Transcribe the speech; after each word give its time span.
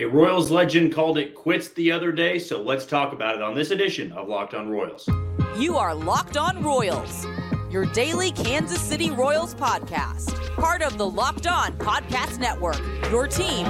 A 0.00 0.04
Royals 0.04 0.48
legend 0.48 0.94
called 0.94 1.18
it 1.18 1.34
quits 1.34 1.70
the 1.70 1.90
other 1.90 2.12
day, 2.12 2.38
so 2.38 2.62
let's 2.62 2.86
talk 2.86 3.12
about 3.12 3.34
it 3.34 3.42
on 3.42 3.52
this 3.52 3.72
edition 3.72 4.12
of 4.12 4.28
Locked 4.28 4.54
On 4.54 4.68
Royals. 4.68 5.08
You 5.56 5.76
are 5.76 5.92
Locked 5.92 6.36
On 6.36 6.62
Royals, 6.62 7.26
your 7.68 7.84
daily 7.86 8.30
Kansas 8.30 8.80
City 8.80 9.10
Royals 9.10 9.56
podcast, 9.56 10.54
part 10.54 10.82
of 10.82 10.98
the 10.98 11.10
Locked 11.10 11.48
On 11.48 11.72
Podcast 11.78 12.38
Network, 12.38 12.78
your 13.10 13.26
team 13.26 13.66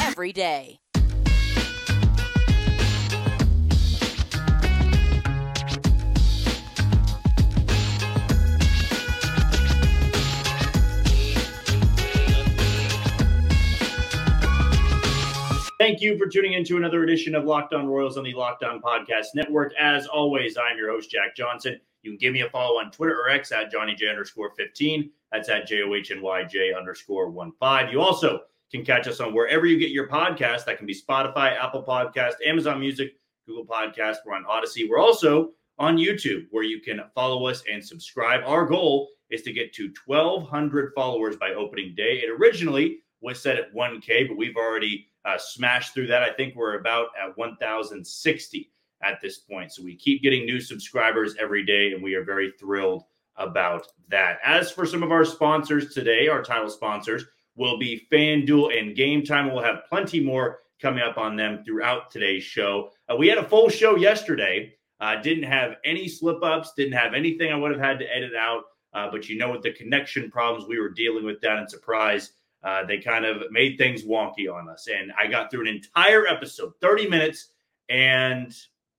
every 0.00 0.32
day. 0.32 0.78
Thank 15.78 16.00
you 16.00 16.16
for 16.16 16.26
tuning 16.26 16.54
in 16.54 16.64
to 16.64 16.78
another 16.78 17.02
edition 17.02 17.34
of 17.34 17.44
Locked 17.44 17.74
On 17.74 17.86
Royals 17.86 18.16
on 18.16 18.24
the 18.24 18.32
Locked 18.32 18.64
On 18.64 18.80
Podcast 18.80 19.34
Network. 19.34 19.74
As 19.78 20.06
always, 20.06 20.56
I'm 20.56 20.78
your 20.78 20.90
host, 20.90 21.10
Jack 21.10 21.36
Johnson. 21.36 21.78
You 22.00 22.12
can 22.12 22.16
give 22.16 22.32
me 22.32 22.40
a 22.40 22.48
follow 22.48 22.78
on 22.80 22.90
Twitter 22.90 23.20
or 23.20 23.28
X 23.28 23.52
at 23.52 23.70
Johnny 23.70 23.94
J 23.94 24.08
underscore 24.08 24.52
15. 24.56 25.10
That's 25.30 25.50
at 25.50 25.66
J 25.66 25.82
O 25.82 25.92
H 25.92 26.10
N 26.10 26.22
Y 26.22 26.44
J 26.44 26.72
underscore 26.72 27.28
1 27.28 27.52
5. 27.60 27.92
You 27.92 28.00
also 28.00 28.40
can 28.72 28.86
catch 28.86 29.06
us 29.06 29.20
on 29.20 29.34
wherever 29.34 29.66
you 29.66 29.78
get 29.78 29.90
your 29.90 30.08
podcast. 30.08 30.64
That 30.64 30.78
can 30.78 30.86
be 30.86 30.94
Spotify, 30.94 31.54
Apple 31.62 31.84
Podcast, 31.86 32.36
Amazon 32.46 32.80
Music, 32.80 33.14
Google 33.46 33.66
Podcast. 33.66 34.16
We're 34.24 34.34
on 34.34 34.46
Odyssey. 34.46 34.88
We're 34.88 34.98
also 34.98 35.50
on 35.78 35.98
YouTube 35.98 36.46
where 36.52 36.64
you 36.64 36.80
can 36.80 37.02
follow 37.14 37.46
us 37.46 37.62
and 37.70 37.84
subscribe. 37.84 38.40
Our 38.46 38.64
goal 38.64 39.10
is 39.28 39.42
to 39.42 39.52
get 39.52 39.74
to 39.74 39.92
1,200 40.06 40.92
followers 40.94 41.36
by 41.36 41.50
opening 41.50 41.94
day. 41.94 42.22
It 42.24 42.30
originally 42.30 43.00
was 43.20 43.42
set 43.42 43.58
at 43.58 43.74
1K, 43.74 44.28
but 44.28 44.36
we've 44.36 44.56
already 44.56 45.08
uh, 45.26 45.36
smashed 45.36 45.92
through 45.92 46.06
that. 46.06 46.22
I 46.22 46.32
think 46.32 46.54
we're 46.54 46.78
about 46.78 47.08
at 47.20 47.36
1,060 47.36 48.70
at 49.02 49.20
this 49.20 49.38
point. 49.38 49.72
So 49.72 49.82
we 49.82 49.96
keep 49.96 50.22
getting 50.22 50.46
new 50.46 50.60
subscribers 50.60 51.34
every 51.38 51.64
day, 51.64 51.92
and 51.92 52.02
we 52.02 52.14
are 52.14 52.24
very 52.24 52.52
thrilled 52.58 53.02
about 53.36 53.88
that. 54.08 54.38
As 54.44 54.70
for 54.70 54.86
some 54.86 55.02
of 55.02 55.12
our 55.12 55.24
sponsors 55.24 55.92
today, 55.92 56.28
our 56.28 56.42
title 56.42 56.70
sponsors 56.70 57.24
will 57.56 57.78
be 57.78 58.06
FanDuel 58.10 58.78
and 58.78 58.96
Game 58.96 59.24
Time. 59.24 59.52
We'll 59.52 59.62
have 59.62 59.84
plenty 59.88 60.20
more 60.20 60.60
coming 60.80 61.02
up 61.02 61.18
on 61.18 61.36
them 61.36 61.62
throughout 61.64 62.10
today's 62.10 62.44
show. 62.44 62.90
Uh, 63.08 63.16
we 63.16 63.28
had 63.28 63.38
a 63.38 63.48
full 63.48 63.68
show 63.68 63.96
yesterday. 63.96 64.74
Uh, 65.00 65.20
didn't 65.20 65.44
have 65.44 65.76
any 65.84 66.08
slip 66.08 66.42
ups, 66.42 66.72
didn't 66.74 66.94
have 66.94 67.12
anything 67.12 67.52
I 67.52 67.56
would 67.56 67.72
have 67.72 67.80
had 67.80 67.98
to 67.98 68.14
edit 68.14 68.34
out. 68.34 68.64
Uh, 68.94 69.10
but 69.10 69.28
you 69.28 69.36
know, 69.36 69.50
with 69.50 69.62
the 69.62 69.72
connection 69.72 70.30
problems 70.30 70.66
we 70.66 70.80
were 70.80 70.88
dealing 70.88 71.24
with 71.24 71.40
down 71.42 71.58
in 71.58 71.68
Surprise, 71.68 72.32
uh, 72.62 72.84
they 72.84 72.98
kind 72.98 73.24
of 73.24 73.42
made 73.50 73.78
things 73.78 74.02
wonky 74.02 74.52
on 74.52 74.68
us. 74.68 74.88
And 74.88 75.12
I 75.20 75.26
got 75.26 75.50
through 75.50 75.62
an 75.62 75.74
entire 75.74 76.26
episode, 76.26 76.72
30 76.80 77.08
minutes, 77.08 77.52
and 77.88 78.54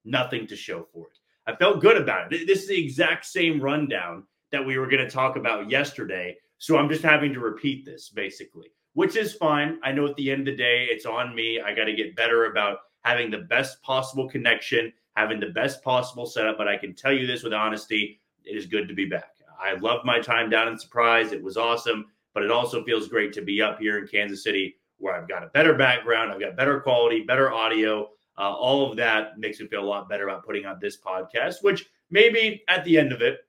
nothing 0.05 0.47
to 0.47 0.55
show 0.55 0.87
for 0.93 1.07
it. 1.07 1.17
I 1.45 1.55
felt 1.55 1.81
good 1.81 1.97
about 1.97 2.31
it. 2.33 2.47
This 2.47 2.63
is 2.63 2.67
the 2.67 2.81
exact 2.81 3.25
same 3.25 3.61
rundown 3.61 4.23
that 4.51 4.65
we 4.65 4.77
were 4.77 4.87
going 4.87 5.03
to 5.03 5.09
talk 5.09 5.35
about 5.35 5.69
yesterday. 5.69 6.37
So 6.57 6.77
I'm 6.77 6.89
just 6.89 7.03
having 7.03 7.33
to 7.33 7.39
repeat 7.39 7.85
this 7.85 8.09
basically, 8.09 8.67
which 8.93 9.15
is 9.15 9.33
fine. 9.33 9.79
I 9.83 9.91
know 9.91 10.07
at 10.07 10.15
the 10.15 10.31
end 10.31 10.47
of 10.47 10.57
the 10.57 10.63
day, 10.63 10.87
it's 10.89 11.05
on 11.05 11.35
me. 11.35 11.61
I 11.61 11.73
got 11.73 11.85
to 11.85 11.93
get 11.93 12.15
better 12.15 12.45
about 12.45 12.79
having 13.01 13.29
the 13.29 13.39
best 13.49 13.81
possible 13.81 14.27
connection, 14.27 14.91
having 15.15 15.39
the 15.39 15.47
best 15.47 15.83
possible 15.83 16.25
setup. 16.25 16.57
But 16.57 16.67
I 16.67 16.77
can 16.77 16.93
tell 16.93 17.13
you 17.13 17.27
this 17.27 17.43
with 17.43 17.53
honesty 17.53 18.19
it 18.43 18.55
is 18.55 18.65
good 18.65 18.87
to 18.87 18.93
be 18.93 19.05
back. 19.05 19.33
I 19.59 19.73
loved 19.73 20.05
my 20.05 20.19
time 20.19 20.49
down 20.49 20.67
in 20.67 20.77
Surprise. 20.77 21.31
It 21.31 21.43
was 21.43 21.57
awesome 21.57 22.05
but 22.33 22.43
it 22.43 22.51
also 22.51 22.83
feels 22.83 23.07
great 23.07 23.33
to 23.33 23.41
be 23.41 23.61
up 23.61 23.79
here 23.79 23.97
in 23.97 24.07
Kansas 24.07 24.43
City 24.43 24.75
where 24.99 25.15
I've 25.15 25.27
got 25.27 25.43
a 25.43 25.47
better 25.47 25.73
background, 25.73 26.31
I've 26.31 26.39
got 26.39 26.55
better 26.55 26.79
quality, 26.79 27.21
better 27.21 27.51
audio. 27.51 28.09
Uh, 28.37 28.53
all 28.53 28.89
of 28.89 28.97
that 28.97 29.37
makes 29.37 29.59
me 29.59 29.67
feel 29.67 29.83
a 29.83 29.85
lot 29.85 30.09
better 30.09 30.27
about 30.27 30.45
putting 30.45 30.65
out 30.65 30.79
this 30.79 30.97
podcast, 30.99 31.55
which 31.61 31.85
maybe 32.09 32.63
at 32.67 32.83
the 32.83 32.97
end 32.97 33.11
of 33.11 33.21
it, 33.21 33.39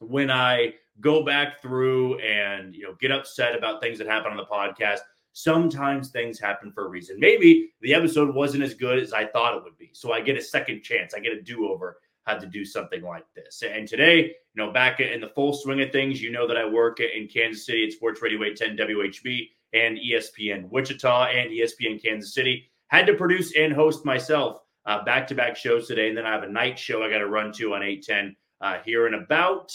when 0.00 0.30
I 0.30 0.74
go 1.00 1.24
back 1.24 1.62
through 1.62 2.18
and 2.18 2.74
you 2.74 2.82
know 2.82 2.94
get 3.00 3.10
upset 3.10 3.56
about 3.56 3.80
things 3.80 3.98
that 3.98 4.06
happen 4.06 4.30
on 4.30 4.36
the 4.36 4.44
podcast, 4.44 5.00
sometimes 5.32 6.10
things 6.10 6.38
happen 6.38 6.72
for 6.72 6.86
a 6.86 6.88
reason. 6.88 7.18
Maybe 7.18 7.70
the 7.80 7.94
episode 7.94 8.34
wasn't 8.34 8.64
as 8.64 8.74
good 8.74 8.98
as 8.98 9.12
I 9.12 9.26
thought 9.26 9.56
it 9.56 9.62
would 9.62 9.78
be. 9.78 9.90
So 9.92 10.12
I 10.12 10.20
get 10.20 10.36
a 10.36 10.42
second 10.42 10.82
chance. 10.82 11.14
I 11.14 11.20
get 11.20 11.32
a 11.32 11.42
do-over 11.42 11.98
had 12.28 12.40
to 12.40 12.46
do 12.46 12.64
something 12.64 13.02
like 13.02 13.24
this. 13.34 13.62
And 13.62 13.88
today, 13.88 14.34
you 14.54 14.64
know, 14.64 14.70
back 14.70 15.00
in 15.00 15.20
the 15.20 15.28
full 15.28 15.54
swing 15.54 15.80
of 15.80 15.90
things, 15.90 16.20
you 16.20 16.30
know 16.30 16.46
that 16.46 16.56
I 16.56 16.68
work 16.68 17.00
in 17.00 17.26
Kansas 17.26 17.64
City 17.64 17.86
at 17.86 17.92
Sports 17.92 18.20
Radio 18.20 18.42
810 18.44 18.86
WHB 18.86 19.48
and 19.72 19.98
ESPN 19.98 20.68
Wichita 20.70 21.26
and 21.26 21.50
ESPN 21.50 22.02
Kansas 22.02 22.34
City. 22.34 22.70
Had 22.88 23.06
to 23.06 23.14
produce 23.14 23.54
and 23.56 23.72
host 23.72 24.04
myself 24.04 24.60
back 25.04 25.26
to 25.28 25.34
back 25.34 25.56
shows 25.56 25.86
today. 25.86 26.08
And 26.08 26.16
then 26.16 26.26
I 26.26 26.32
have 26.32 26.42
a 26.42 26.48
night 26.48 26.78
show 26.78 27.02
I 27.02 27.10
got 27.10 27.18
to 27.18 27.28
run 27.28 27.52
to 27.54 27.74
on 27.74 27.82
810 27.82 28.36
uh, 28.60 28.78
here 28.84 29.06
in 29.06 29.14
about, 29.14 29.72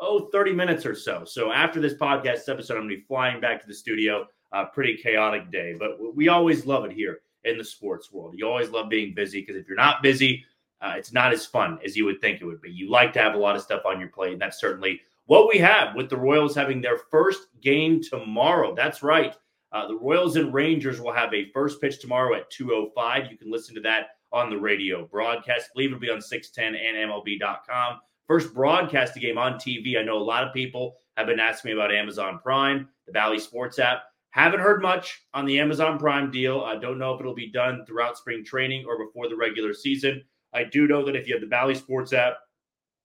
oh, 0.00 0.28
30 0.32 0.52
minutes 0.52 0.86
or 0.86 0.94
so. 0.94 1.24
So 1.24 1.52
after 1.52 1.80
this 1.80 1.94
podcast 1.94 2.48
episode, 2.48 2.74
I'm 2.74 2.82
going 2.82 2.90
to 2.90 2.96
be 2.96 3.02
flying 3.02 3.40
back 3.40 3.60
to 3.60 3.66
the 3.66 3.74
studio. 3.74 4.26
Uh, 4.52 4.66
pretty 4.66 4.96
chaotic 4.96 5.50
day, 5.50 5.74
but 5.76 5.98
we 6.14 6.28
always 6.28 6.64
love 6.64 6.84
it 6.84 6.92
here 6.92 7.18
in 7.42 7.58
the 7.58 7.64
sports 7.64 8.12
world. 8.12 8.34
You 8.36 8.46
always 8.46 8.70
love 8.70 8.88
being 8.88 9.12
busy 9.12 9.40
because 9.40 9.56
if 9.56 9.66
you're 9.66 9.76
not 9.76 10.00
busy, 10.00 10.44
uh, 10.84 10.94
it's 10.96 11.12
not 11.12 11.32
as 11.32 11.46
fun 11.46 11.78
as 11.84 11.96
you 11.96 12.04
would 12.04 12.20
think 12.20 12.40
it 12.40 12.44
would 12.44 12.60
be. 12.60 12.70
You 12.70 12.90
like 12.90 13.12
to 13.14 13.18
have 13.20 13.34
a 13.34 13.38
lot 13.38 13.56
of 13.56 13.62
stuff 13.62 13.86
on 13.86 13.98
your 13.98 14.10
plate, 14.10 14.34
and 14.34 14.42
that's 14.42 14.60
certainly 14.60 15.00
what 15.26 15.48
we 15.48 15.58
have 15.58 15.94
with 15.94 16.10
the 16.10 16.16
Royals 16.16 16.54
having 16.54 16.82
their 16.82 16.98
first 16.98 17.46
game 17.62 18.02
tomorrow. 18.02 18.74
That's 18.74 19.02
right. 19.02 19.34
Uh, 19.72 19.88
the 19.88 19.96
Royals 19.96 20.36
and 20.36 20.52
Rangers 20.52 21.00
will 21.00 21.12
have 21.12 21.32
a 21.32 21.50
first 21.52 21.80
pitch 21.80 22.00
tomorrow 22.00 22.34
at 22.34 22.52
2.05. 22.52 23.30
You 23.30 23.38
can 23.38 23.50
listen 23.50 23.74
to 23.74 23.80
that 23.80 24.08
on 24.30 24.50
the 24.50 24.58
radio 24.58 25.06
broadcast. 25.06 25.70
I 25.70 25.72
believe 25.74 25.90
it'll 25.90 26.00
be 26.00 26.10
on 26.10 26.20
610 26.20 26.80
and 26.80 27.10
MLB.com. 27.10 28.00
First 28.28 28.52
broadcast 28.52 29.14
the 29.14 29.20
game 29.20 29.38
on 29.38 29.54
TV. 29.54 29.98
I 29.98 30.02
know 30.02 30.18
a 30.18 30.22
lot 30.22 30.44
of 30.44 30.52
people 30.52 30.96
have 31.16 31.26
been 31.26 31.40
asking 31.40 31.70
me 31.70 31.74
about 31.74 31.94
Amazon 31.94 32.40
Prime, 32.42 32.88
the 33.06 33.12
Bally 33.12 33.38
Sports 33.38 33.78
app. 33.78 34.02
Haven't 34.30 34.60
heard 34.60 34.82
much 34.82 35.22
on 35.32 35.46
the 35.46 35.58
Amazon 35.60 35.98
Prime 35.98 36.30
deal. 36.30 36.60
I 36.60 36.76
don't 36.76 36.98
know 36.98 37.14
if 37.14 37.20
it'll 37.20 37.34
be 37.34 37.50
done 37.50 37.84
throughout 37.86 38.18
spring 38.18 38.44
training 38.44 38.84
or 38.86 38.98
before 38.98 39.28
the 39.28 39.36
regular 39.36 39.72
season. 39.72 40.22
I 40.54 40.64
do 40.64 40.86
know 40.86 41.04
that 41.04 41.16
if 41.16 41.26
you 41.26 41.34
have 41.34 41.42
the 41.42 41.48
Bally 41.48 41.74
Sports 41.74 42.12
app, 42.12 42.36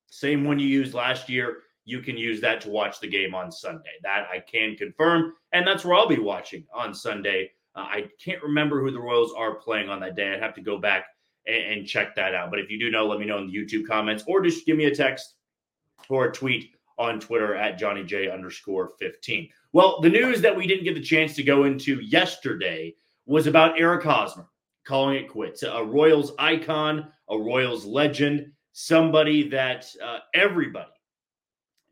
same 0.08 0.44
one 0.44 0.60
you 0.60 0.68
used 0.68 0.94
last 0.94 1.30
year, 1.30 1.64
you 1.86 2.02
can 2.02 2.18
use 2.18 2.40
that 2.42 2.62
to 2.62 2.70
watch 2.70 3.00
the 3.00 3.08
game 3.08 3.34
on 3.34 3.52
Sunday. 3.52 3.90
That 4.04 4.28
I 4.32 4.40
can 4.40 4.76
confirm. 4.76 5.34
And 5.52 5.66
that's 5.66 5.84
where 5.84 5.96
I'll 5.96 6.08
be 6.08 6.20
watching 6.20 6.66
on 6.74 6.94
Sunday. 6.94 7.52
Uh, 7.76 7.80
I 7.82 8.10
can't 8.24 8.44
remember 8.44 8.82
who 8.82 8.92
the 8.92 9.00
Royals 9.00 9.34
are 9.34 9.56
playing 9.56 9.90
on 9.90 10.00
that 10.02 10.16
day. 10.16 10.34
I'd 10.34 10.42
have 10.42 10.56
to 10.56 10.62
go 10.62 10.78
back 10.78 11.06
and, 11.48 11.80
and, 11.80 11.88
check 11.88 12.16
that 12.16 12.36
out. 12.36 12.50
But 12.50 12.60
if 12.60 12.70
you 12.70 12.80
do 12.80 12.92
know, 12.92 13.08
let 13.08 13.20
me 13.20 13.26
know 13.26 13.38
in 13.38 13.48
the 13.48 13.54
YouTube 13.56 13.88
comments 13.88 14.24
or 14.28 14.42
just 14.42 14.66
give 14.66 14.78
me 14.78 14.86
a 14.86 14.96
text 14.96 15.36
or 16.10 16.26
a 16.26 16.32
tweet 16.32 16.72
on 16.98 17.20
Twitter 17.20 17.56
at 17.56 17.80
Johnny 17.80 18.04
J 18.04 18.30
underscore 18.30 18.92
15. 19.00 19.50
Well, 19.72 20.02
the 20.02 20.10
news 20.10 20.42
that 20.42 20.56
we 20.56 20.68
didn't 20.68 20.84
get 20.84 20.96
the 20.96 21.02
chance 21.02 21.36
to 21.36 21.44
go 21.44 21.64
into 21.64 22.00
yesterday 22.02 22.96
was 23.26 23.48
about 23.48 23.80
Eric 23.80 24.04
Hosmer 24.04 24.48
calling 24.90 25.18
it 25.18 25.30
quits. 25.30 25.62
A 25.62 25.84
Royals 25.84 26.32
icon, 26.40 27.12
a 27.30 27.38
Royals 27.38 27.86
legend, 27.86 28.52
somebody 28.72 29.48
that 29.50 29.86
uh, 30.04 30.18
everybody 30.34 30.90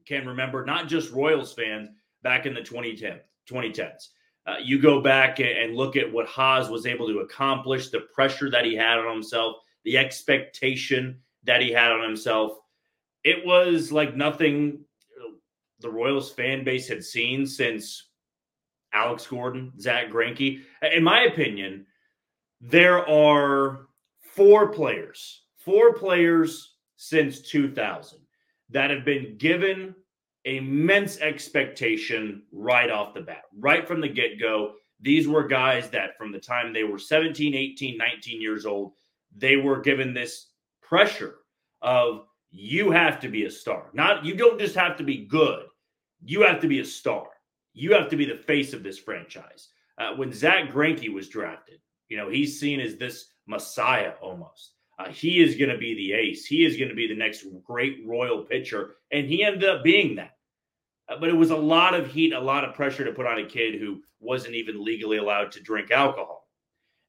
can 0.07 0.25
remember, 0.25 0.65
not 0.65 0.87
just 0.87 1.11
Royals 1.11 1.53
fans 1.53 1.89
back 2.23 2.47
in 2.47 2.55
the 2.55 2.61
2010, 2.61 3.19
2010s. 3.47 4.07
Uh, 4.47 4.55
you 4.63 4.81
go 4.81 4.99
back 4.99 5.39
and 5.39 5.75
look 5.75 5.95
at 5.95 6.11
what 6.11 6.25
Haas 6.25 6.69
was 6.69 6.87
able 6.87 7.07
to 7.07 7.19
accomplish, 7.19 7.89
the 7.89 8.07
pressure 8.15 8.49
that 8.49 8.65
he 8.65 8.73
had 8.73 8.97
on 8.97 9.13
himself, 9.13 9.57
the 9.83 9.95
expectation 9.95 11.19
that 11.43 11.61
he 11.61 11.71
had 11.71 11.91
on 11.91 12.01
himself. 12.01 12.53
It 13.23 13.45
was 13.45 13.91
like 13.91 14.15
nothing 14.15 14.79
the 15.81 15.89
Royals 15.89 16.31
fan 16.31 16.63
base 16.63 16.87
had 16.87 17.03
seen 17.03 17.45
since 17.45 18.07
Alex 18.91 19.27
Gordon, 19.27 19.73
Zack 19.79 20.09
Greinke. 20.09 20.61
In 20.93 21.03
my 21.03 21.25
opinion, 21.25 21.85
there 22.62 23.07
are 23.07 23.88
four 24.21 24.69
players, 24.69 25.44
four 25.57 25.94
players 25.94 26.75
since 26.95 27.42
2000 27.42 28.19
that 28.69 28.89
have 28.89 29.06
been 29.06 29.38
given 29.38 29.95
immense 30.45 31.19
expectation 31.19 32.44
right 32.51 32.89
off 32.89 33.13
the 33.13 33.21
bat, 33.21 33.44
right 33.57 33.88
from 33.88 34.01
the 34.01 34.07
get 34.07 34.39
go. 34.39 34.74
These 35.00 35.27
were 35.27 35.48
guys 35.48 35.89
that 35.89 36.18
from 36.18 36.31
the 36.31 36.39
time 36.39 36.74
they 36.74 36.83
were 36.83 36.98
17, 36.98 37.54
18, 37.54 37.98
19 37.98 38.42
years 38.42 38.65
old, 38.65 38.94
they 39.36 39.57
were 39.57 39.81
given 39.81 40.13
this 40.13 40.48
pressure 40.81 41.36
of 41.81 42.25
you 42.50 42.92
have 42.92 43.19
to 43.19 43.27
be 43.27 43.45
a 43.45 43.51
star. 43.51 43.89
Not 43.94 44.25
you 44.25 44.36
don't 44.36 44.60
just 44.60 44.75
have 44.75 44.98
to 44.98 45.03
be 45.03 45.25
good, 45.25 45.65
you 46.24 46.42
have 46.42 46.60
to 46.62 46.68
be 46.68 46.80
a 46.80 46.86
star. 46.86 47.27
You 47.74 47.94
have 47.94 48.10
to 48.10 48.18
be 48.18 48.25
the 48.25 48.36
face 48.36 48.74
of 48.74 48.81
this 48.81 48.98
franchise. 48.98 49.69
Uh, 50.00 50.15
when 50.15 50.33
Zack 50.33 50.71
Greinke 50.71 51.13
was 51.13 51.30
drafted, 51.30 51.80
you 52.09 52.18
know, 52.18 52.30
he's 52.30 52.59
seen 52.59 52.80
as 52.80 52.98
this 52.98 53.31
messiah 53.48 54.13
almost. 54.21 54.74
Uh, 55.00 55.09
he 55.09 55.42
is 55.42 55.56
going 55.56 55.69
to 55.69 55.77
be 55.77 55.94
the 55.94 56.13
ace. 56.13 56.45
He 56.45 56.65
is 56.65 56.77
going 56.77 56.89
to 56.89 56.95
be 56.95 57.07
the 57.07 57.15
next 57.15 57.45
great 57.63 58.00
royal 58.06 58.44
pitcher. 58.44 58.95
And 59.12 59.27
he 59.27 59.44
ended 59.44 59.69
up 59.69 59.83
being 59.83 60.15
that. 60.15 60.38
Uh, 61.09 61.18
but 61.19 61.30
it 61.30 61.36
was 61.36 61.51
a 61.51 61.56
lot 61.56 61.94
of 61.94 62.07
heat, 62.07 62.33
a 62.33 62.39
lot 62.39 62.65
of 62.65 62.74
pressure 62.74 63.06
to 63.06 63.12
put 63.12 63.27
on 63.27 63.39
a 63.39 63.45
kid 63.45 63.80
who 63.80 64.01
wasn't 64.19 64.56
even 64.56 64.83
legally 64.83 65.18
allowed 65.18 65.51
to 65.51 65.62
drink 65.62 65.92
alcohol. 65.92 66.48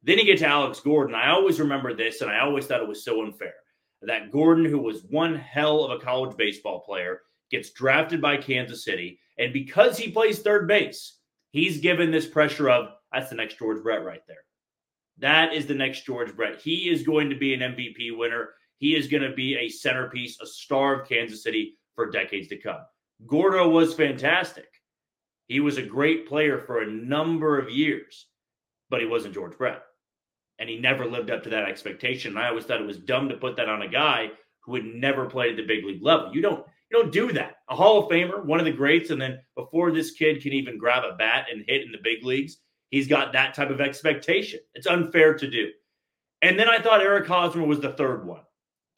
Then 0.03 0.19
you 0.19 0.25
get 0.25 0.39
to 0.39 0.47
Alex 0.47 0.81
Gordon. 0.81 1.15
I 1.15 1.31
always 1.31 1.59
remember 1.59 1.95
this, 1.95 2.21
and 2.21 2.31
I 2.31 2.41
always 2.41 2.67
thought 2.67 2.83
it 2.83 2.89
was 2.89 3.05
so 3.05 3.23
unfair 3.23 3.55
that 4.03 4.31
Gordon, 4.31 4.65
who 4.65 4.79
was 4.79 5.03
one 5.11 5.35
hell 5.35 5.85
of 5.85 5.91
a 5.91 6.03
college 6.03 6.37
baseball 6.37 6.81
player, 6.81 7.23
gets 7.51 7.71
drafted 7.71 8.21
by 8.21 8.37
Kansas 8.37 8.85
City. 8.85 9.19
And 9.39 9.53
because 9.53 9.99
he 9.99 10.11
plays 10.11 10.39
third 10.39 10.69
base, 10.69 11.19
he's 11.51 11.81
given 11.81 12.11
this 12.11 12.27
pressure 12.27 12.71
of 12.71 12.91
that's 13.13 13.31
the 13.31 13.37
next 13.37 13.59
George 13.59 13.83
Brett 13.83 14.05
right 14.05 14.23
there. 14.29 14.45
That 15.19 15.53
is 15.53 15.67
the 15.67 15.75
next 15.75 16.07
George 16.07 16.35
Brett. 16.35 16.61
He 16.61 16.89
is 16.89 17.03
going 17.03 17.31
to 17.31 17.37
be 17.37 17.55
an 17.55 17.61
MVP 17.61 18.17
winner. 18.17 18.51
He 18.79 18.95
is 18.95 19.09
going 19.09 19.25
to 19.25 19.35
be 19.35 19.57
a 19.57 19.69
centerpiece, 19.69 20.39
a 20.41 20.47
star 20.47 21.01
of 21.01 21.09
Kansas 21.09 21.43
City 21.43 21.77
for 21.95 22.11
decades 22.11 22.49
to 22.49 22.57
come. 22.57 22.81
Gordo 23.27 23.69
was 23.69 23.95
fantastic. 23.95 24.69
He 25.49 25.61
was 25.61 25.79
a 25.79 25.83
great 25.83 26.29
player 26.29 26.61
for 26.61 26.83
a 26.83 26.91
number 26.91 27.59
of 27.59 27.71
years, 27.71 28.27
but 28.91 29.01
he 29.01 29.07
wasn't 29.07 29.35
George 29.35 29.59
Brett. 29.59 29.83
And 30.61 30.69
he 30.69 30.79
never 30.79 31.07
lived 31.07 31.31
up 31.31 31.43
to 31.45 31.51
that 31.51 31.69
expectation. 31.69 32.33
And 32.33 32.39
I 32.39 32.49
always 32.49 32.65
thought 32.65 32.81
it 32.81 32.87
was 32.87 32.99
dumb 32.99 33.29
to 33.29 33.37
put 33.37 33.57
that 33.57 33.69
on 33.69 33.83
a 33.83 33.89
guy 33.89 34.31
who 34.61 34.75
had 34.75 34.85
never 34.85 35.27
played 35.27 35.53
at 35.53 35.57
the 35.57 35.67
big 35.67 35.85
league 35.85 36.03
level. 36.03 36.35
You 36.35 36.43
don't 36.43 36.65
you 36.91 37.03
don't 37.03 37.13
do 37.13 37.33
that. 37.33 37.57
A 37.69 37.77
Hall 37.77 38.03
of 38.03 38.11
Famer, 38.11 38.45
one 38.45 38.61
of 38.61 38.65
the 38.65 38.73
greats, 38.73 39.11
and 39.11 39.21
then 39.21 39.41
before 39.57 39.91
this 39.91 40.13
kid 40.13 40.43
can 40.43 40.53
even 40.53 40.79
grab 40.79 41.05
a 41.05 41.17
bat 41.17 41.47
and 41.51 41.65
hit 41.67 41.83
in 41.83 41.93
the 41.93 41.99
big 42.03 42.25
leagues, 42.25 42.59
he's 42.91 43.09
got 43.09 43.33
that 43.33 43.55
type 43.55 43.71
of 43.71 43.81
expectation. 43.81 44.61
It's 44.75 44.87
unfair 44.87 45.35
to 45.35 45.51
do. 45.51 45.71
And 46.43 46.59
then 46.59 46.69
I 46.69 46.79
thought 46.79 47.01
Eric 47.01 47.27
Hosmer 47.27 47.65
was 47.65 47.81
the 47.81 47.93
third 47.93 48.27
one 48.27 48.43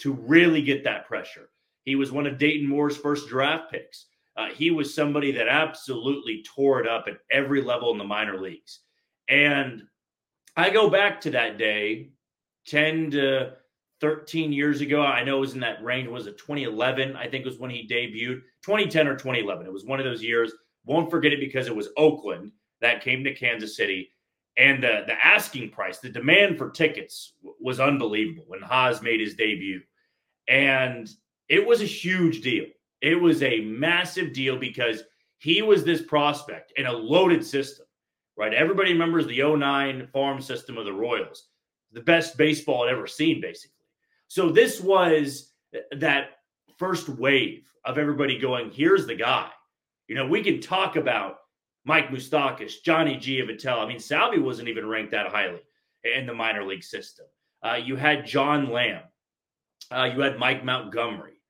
to 0.00 0.12
really 0.12 0.62
get 0.62 0.84
that 0.84 1.06
pressure. 1.06 1.50
He 1.84 1.96
was 1.96 2.12
one 2.12 2.26
of 2.26 2.38
Dayton 2.38 2.68
Moore's 2.68 2.96
first 2.96 3.28
draft 3.28 3.70
picks. 3.70 4.06
Uh, 4.36 4.48
he 4.48 4.70
was 4.70 4.94
somebody 4.94 5.32
that 5.32 5.48
absolutely 5.48 6.44
tore 6.54 6.80
it 6.80 6.86
up 6.86 7.06
at 7.08 7.18
every 7.30 7.62
level 7.62 7.90
in 7.92 7.98
the 7.98 8.04
minor 8.04 8.38
leagues. 8.38 8.80
And 9.28 9.82
I 10.56 10.70
go 10.70 10.90
back 10.90 11.20
to 11.22 11.30
that 11.30 11.58
day, 11.58 12.10
10 12.66 13.10
to 13.12 13.52
13 14.00 14.52
years 14.52 14.80
ago. 14.80 15.02
I 15.02 15.24
know 15.24 15.38
it 15.38 15.40
was 15.40 15.54
in 15.54 15.60
that 15.60 15.82
range. 15.82 16.08
Was 16.08 16.26
it 16.26 16.38
2011? 16.38 17.16
I 17.16 17.28
think 17.28 17.44
was 17.44 17.58
when 17.58 17.70
he 17.70 17.88
debuted. 17.88 18.42
2010 18.64 19.08
or 19.08 19.14
2011. 19.14 19.66
It 19.66 19.72
was 19.72 19.84
one 19.84 19.98
of 19.98 20.04
those 20.04 20.22
years. 20.22 20.52
Won't 20.84 21.10
forget 21.10 21.32
it 21.32 21.40
because 21.40 21.66
it 21.66 21.76
was 21.76 21.88
Oakland 21.96 22.52
that 22.80 23.02
came 23.02 23.24
to 23.24 23.34
Kansas 23.34 23.76
City. 23.76 24.12
And 24.56 24.82
the, 24.82 25.04
the 25.06 25.24
asking 25.24 25.70
price, 25.70 25.98
the 25.98 26.08
demand 26.08 26.58
for 26.58 26.70
tickets 26.70 27.34
was 27.60 27.80
unbelievable 27.80 28.44
when 28.46 28.60
Haas 28.60 29.00
made 29.00 29.20
his 29.20 29.34
debut. 29.34 29.80
And 30.48 31.08
it 31.48 31.66
was 31.66 31.80
a 31.80 31.86
huge 31.86 32.42
deal. 32.42 32.66
It 33.00 33.14
was 33.14 33.42
a 33.42 33.60
massive 33.60 34.32
deal 34.32 34.56
because 34.56 35.02
he 35.38 35.62
was 35.62 35.84
this 35.84 36.02
prospect 36.02 36.72
in 36.76 36.86
a 36.86 36.92
loaded 36.92 37.44
system, 37.44 37.86
right? 38.36 38.52
Everybody 38.52 38.92
remembers 38.92 39.26
the 39.26 39.42
09 39.42 40.08
farm 40.12 40.40
system 40.40 40.76
of 40.76 40.84
the 40.84 40.92
Royals, 40.92 41.46
the 41.92 42.02
best 42.02 42.36
baseball 42.36 42.84
I'd 42.84 42.92
ever 42.92 43.06
seen, 43.06 43.40
basically. 43.40 43.86
So 44.28 44.50
this 44.50 44.80
was 44.80 45.52
uh, 45.74 45.78
that 45.96 46.40
first 46.76 47.08
wave 47.08 47.70
of 47.84 47.96
everybody 47.96 48.38
going, 48.38 48.70
here's 48.70 49.06
the 49.06 49.14
guy. 49.14 49.48
You 50.08 50.14
know, 50.14 50.26
we 50.26 50.42
can 50.42 50.60
talk 50.60 50.96
about 50.96 51.36
Mike 51.84 52.08
Moustakas, 52.08 52.82
Johnny 52.84 53.16
Giavotella. 53.16 53.84
I 53.84 53.88
mean, 53.88 53.98
Salvy 53.98 54.38
wasn't 54.38 54.68
even 54.68 54.88
ranked 54.88 55.12
that 55.12 55.28
highly 55.28 55.60
in 56.04 56.26
the 56.26 56.34
minor 56.34 56.64
league 56.64 56.84
system. 56.84 57.26
Uh, 57.62 57.78
you 57.82 57.96
had 57.96 58.26
John 58.26 58.70
Lamb. 58.70 59.02
Uh, 59.90 60.04
you 60.14 60.20
had 60.20 60.38
Mike 60.38 60.64
Montgomery. 60.64 61.40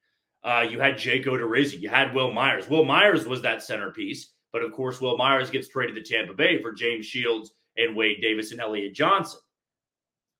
Uh, 0.43 0.67
you 0.69 0.81
had 0.81 0.99
Jake 0.99 1.27
Odorizzi. 1.27 1.81
You 1.81 1.88
had 1.88 2.15
Wil 2.15 2.32
Myers. 2.32 2.69
Wil 2.69 2.85
Myers 2.85 3.27
was 3.27 3.43
that 3.43 3.62
centerpiece, 3.62 4.32
but 4.53 4.62
of 4.62 4.73
course, 4.73 5.00
Wil 5.00 5.19
Myers 5.19 5.50
gets 5.50 5.69
traded 5.69 5.97
to 5.97 6.03
Tampa 6.03 6.32
Bay 6.32 6.62
for 6.62 6.73
James 6.73 7.06
Shields 7.06 7.53
and 7.77 7.94
Wade 7.94 8.21
Davis 8.23 8.53
and 8.53 8.61
Elliot 8.61 8.94
Johnson. 8.94 9.41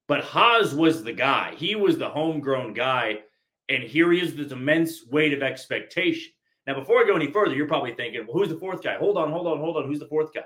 But 0.09 0.25
Haas 0.25 0.73
was 0.73 1.05
the 1.05 1.13
guy. 1.13 1.55
He 1.57 1.77
was 1.77 1.99
the 1.99 2.09
homegrown 2.09 2.73
guy. 2.73 3.21
And 3.69 3.85
here 3.85 4.11
he 4.11 4.21
is, 4.21 4.35
this 4.35 4.51
immense 4.51 5.07
weight 5.07 5.33
of 5.33 5.43
expectation. 5.43 6.33
Now, 6.71 6.79
before 6.79 7.03
I 7.03 7.05
go 7.05 7.17
any 7.17 7.33
further, 7.33 7.57
you're 7.57 7.67
probably 7.67 7.95
thinking, 7.95 8.25
well, 8.29 8.37
who's 8.37 8.49
the 8.49 8.61
fourth 8.61 8.81
guy? 8.81 8.95
Hold 8.95 9.19
on, 9.19 9.33
hold 9.33 9.49
on, 9.49 9.59
hold 9.59 9.77
on. 9.77 9.87
Who's 9.87 9.99
the 9.99 10.07
fourth 10.07 10.33
guy? 10.33 10.45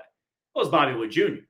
Well, 0.55 0.63
it's 0.63 0.71
Bobby 0.71 0.95
Witt 0.95 1.11
Jr. 1.11 1.43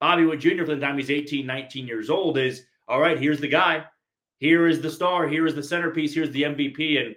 Bobby 0.00 0.24
Witt 0.24 0.40
Jr., 0.40 0.64
from 0.64 0.80
the 0.80 0.84
time 0.84 0.98
he's 0.98 1.12
18, 1.12 1.46
19 1.46 1.86
years 1.86 2.10
old, 2.10 2.36
is 2.36 2.64
all 2.88 3.00
right, 3.00 3.20
here's 3.20 3.38
the 3.38 3.46
guy. 3.46 3.84
Here 4.38 4.66
is 4.66 4.80
the 4.80 4.90
star. 4.90 5.28
Here 5.28 5.46
is 5.46 5.54
the 5.54 5.62
centerpiece. 5.62 6.12
Here's 6.12 6.32
the 6.32 6.42
MVP. 6.42 7.06
And 7.06 7.14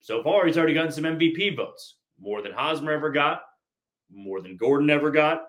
so 0.00 0.20
far, 0.20 0.46
he's 0.46 0.58
already 0.58 0.74
gotten 0.74 0.90
some 0.90 1.04
MVP 1.04 1.54
votes, 1.54 1.98
more 2.20 2.42
than 2.42 2.50
Hosmer 2.50 2.90
ever 2.90 3.12
got, 3.12 3.42
more 4.10 4.40
than 4.40 4.56
Gordon 4.56 4.90
ever 4.90 5.12
got, 5.12 5.44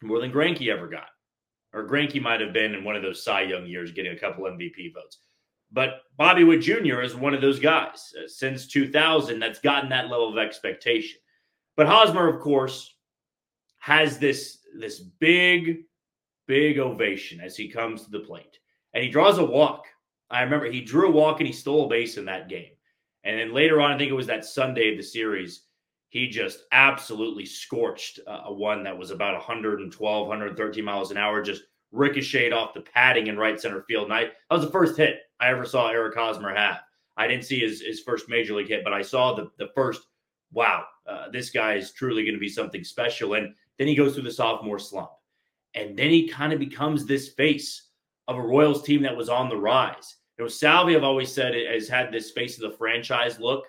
more 0.00 0.20
than 0.20 0.30
Greinke 0.30 0.68
ever 0.68 0.86
got. 0.86 1.08
Or 1.72 1.88
Greinke 1.88 2.22
might 2.22 2.40
have 2.40 2.52
been 2.52 2.76
in 2.76 2.84
one 2.84 2.94
of 2.94 3.02
those 3.02 3.24
Cy 3.24 3.42
Young 3.42 3.66
years 3.66 3.90
getting 3.90 4.12
a 4.12 4.18
couple 4.18 4.44
MVP 4.44 4.94
votes. 4.94 5.18
But 5.72 6.02
Bobby 6.16 6.44
Witt 6.44 6.62
Jr. 6.62 7.00
is 7.00 7.14
one 7.14 7.34
of 7.34 7.40
those 7.40 7.60
guys 7.60 8.12
uh, 8.18 8.26
since 8.26 8.66
2000 8.66 9.38
that's 9.38 9.60
gotten 9.60 9.88
that 9.90 10.08
level 10.08 10.28
of 10.28 10.38
expectation. 10.38 11.18
But 11.76 11.86
Hosmer, 11.86 12.28
of 12.28 12.40
course, 12.40 12.94
has 13.78 14.18
this 14.18 14.58
this 14.78 15.00
big, 15.00 15.84
big 16.46 16.78
ovation 16.78 17.40
as 17.40 17.56
he 17.56 17.68
comes 17.68 18.04
to 18.04 18.10
the 18.10 18.20
plate, 18.20 18.58
and 18.94 19.02
he 19.02 19.10
draws 19.10 19.38
a 19.38 19.44
walk. 19.44 19.86
I 20.30 20.42
remember 20.42 20.70
he 20.70 20.80
drew 20.80 21.08
a 21.08 21.12
walk 21.12 21.40
and 21.40 21.46
he 21.46 21.52
stole 21.52 21.86
a 21.86 21.88
base 21.88 22.16
in 22.16 22.24
that 22.26 22.48
game. 22.48 22.70
And 23.24 23.38
then 23.38 23.52
later 23.52 23.80
on, 23.80 23.92
I 23.92 23.98
think 23.98 24.10
it 24.10 24.14
was 24.14 24.28
that 24.28 24.44
Sunday 24.44 24.92
of 24.92 24.96
the 24.96 25.02
series, 25.02 25.62
he 26.08 26.28
just 26.28 26.64
absolutely 26.72 27.44
scorched 27.44 28.20
uh, 28.26 28.42
a 28.46 28.52
one 28.52 28.82
that 28.84 28.96
was 28.96 29.10
about 29.10 29.34
112, 29.34 30.28
113 30.28 30.84
miles 30.84 31.10
an 31.10 31.16
hour, 31.16 31.42
just 31.42 31.62
ricocheted 31.92 32.52
off 32.52 32.74
the 32.74 32.80
padding 32.80 33.26
in 33.26 33.36
right 33.36 33.60
center 33.60 33.82
field. 33.82 34.04
And 34.04 34.14
I, 34.14 34.24
that 34.24 34.34
was 34.50 34.64
the 34.64 34.70
first 34.70 34.96
hit 34.96 35.20
I 35.40 35.48
ever 35.50 35.64
saw 35.64 35.88
Eric 35.88 36.14
Hosmer 36.14 36.54
have. 36.54 36.80
I 37.16 37.26
didn't 37.26 37.44
see 37.44 37.60
his, 37.60 37.80
his 37.80 38.00
first 38.00 38.28
major 38.28 38.54
league 38.54 38.68
hit, 38.68 38.84
but 38.84 38.92
I 38.92 39.02
saw 39.02 39.34
the, 39.34 39.50
the 39.58 39.70
first, 39.74 40.02
wow, 40.52 40.84
uh, 41.06 41.28
this 41.30 41.50
guy 41.50 41.74
is 41.74 41.92
truly 41.92 42.22
going 42.22 42.34
to 42.34 42.40
be 42.40 42.48
something 42.48 42.84
special. 42.84 43.34
And 43.34 43.54
then 43.78 43.88
he 43.88 43.94
goes 43.94 44.14
through 44.14 44.24
the 44.24 44.32
sophomore 44.32 44.78
slump. 44.78 45.10
And 45.74 45.96
then 45.96 46.10
he 46.10 46.28
kind 46.28 46.52
of 46.52 46.58
becomes 46.58 47.04
this 47.04 47.28
face 47.28 47.88
of 48.28 48.36
a 48.36 48.42
Royals 48.42 48.82
team 48.82 49.02
that 49.02 49.16
was 49.16 49.28
on 49.28 49.48
the 49.48 49.56
rise. 49.56 50.16
You 50.38 50.44
know, 50.44 50.48
Salvy, 50.48 50.96
I've 50.96 51.04
always 51.04 51.32
said, 51.32 51.54
has 51.54 51.88
had 51.88 52.10
this 52.10 52.30
face 52.30 52.56
of 52.56 52.70
the 52.70 52.76
franchise 52.76 53.38
look, 53.38 53.64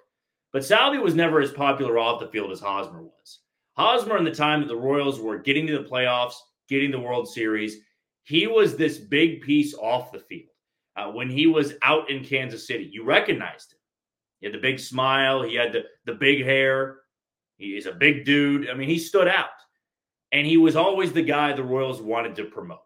but 0.53 0.65
Salvy 0.65 0.97
was 0.99 1.15
never 1.15 1.41
as 1.41 1.51
popular 1.51 1.97
off 1.97 2.19
the 2.19 2.27
field 2.27 2.51
as 2.51 2.59
Hosmer 2.59 3.01
was. 3.01 3.39
Hosmer, 3.73 4.17
in 4.17 4.23
the 4.23 4.31
time 4.31 4.61
that 4.61 4.67
the 4.67 4.75
Royals 4.75 5.19
were 5.19 5.37
getting 5.37 5.65
to 5.67 5.77
the 5.77 5.89
playoffs, 5.89 6.35
getting 6.67 6.91
the 6.91 6.99
World 6.99 7.27
Series, 7.27 7.77
he 8.23 8.47
was 8.47 8.75
this 8.75 8.97
big 8.97 9.41
piece 9.41 9.73
off 9.73 10.11
the 10.11 10.19
field. 10.19 10.49
Uh, 10.95 11.11
when 11.11 11.29
he 11.29 11.47
was 11.47 11.73
out 11.83 12.09
in 12.09 12.23
Kansas 12.23 12.67
City, 12.67 12.89
you 12.91 13.03
recognized 13.03 13.73
him. 13.73 13.79
He 14.39 14.47
had 14.47 14.55
the 14.55 14.59
big 14.59 14.79
smile, 14.79 15.43
he 15.43 15.55
had 15.55 15.71
the, 15.71 15.83
the 16.05 16.13
big 16.13 16.43
hair. 16.43 16.97
He 17.57 17.77
is 17.77 17.85
a 17.85 17.93
big 17.93 18.25
dude. 18.25 18.69
I 18.69 18.73
mean, 18.73 18.89
he 18.89 18.97
stood 18.97 19.27
out. 19.27 19.49
And 20.31 20.47
he 20.47 20.57
was 20.57 20.75
always 20.75 21.13
the 21.13 21.21
guy 21.21 21.53
the 21.53 21.63
Royals 21.63 22.01
wanted 22.01 22.35
to 22.37 22.45
promote. 22.45 22.79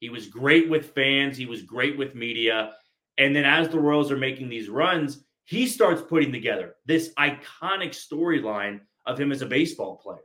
He 0.00 0.10
was 0.10 0.26
great 0.26 0.68
with 0.68 0.94
fans, 0.94 1.36
he 1.36 1.46
was 1.46 1.62
great 1.62 1.96
with 1.96 2.14
media. 2.14 2.72
And 3.18 3.34
then 3.34 3.44
as 3.44 3.68
the 3.68 3.80
Royals 3.80 4.10
are 4.10 4.16
making 4.16 4.48
these 4.48 4.68
runs, 4.68 5.24
he 5.44 5.66
starts 5.66 6.02
putting 6.02 6.32
together 6.32 6.74
this 6.86 7.12
iconic 7.18 7.90
storyline 7.90 8.80
of 9.06 9.18
him 9.18 9.32
as 9.32 9.42
a 9.42 9.46
baseball 9.46 9.96
player. 9.96 10.18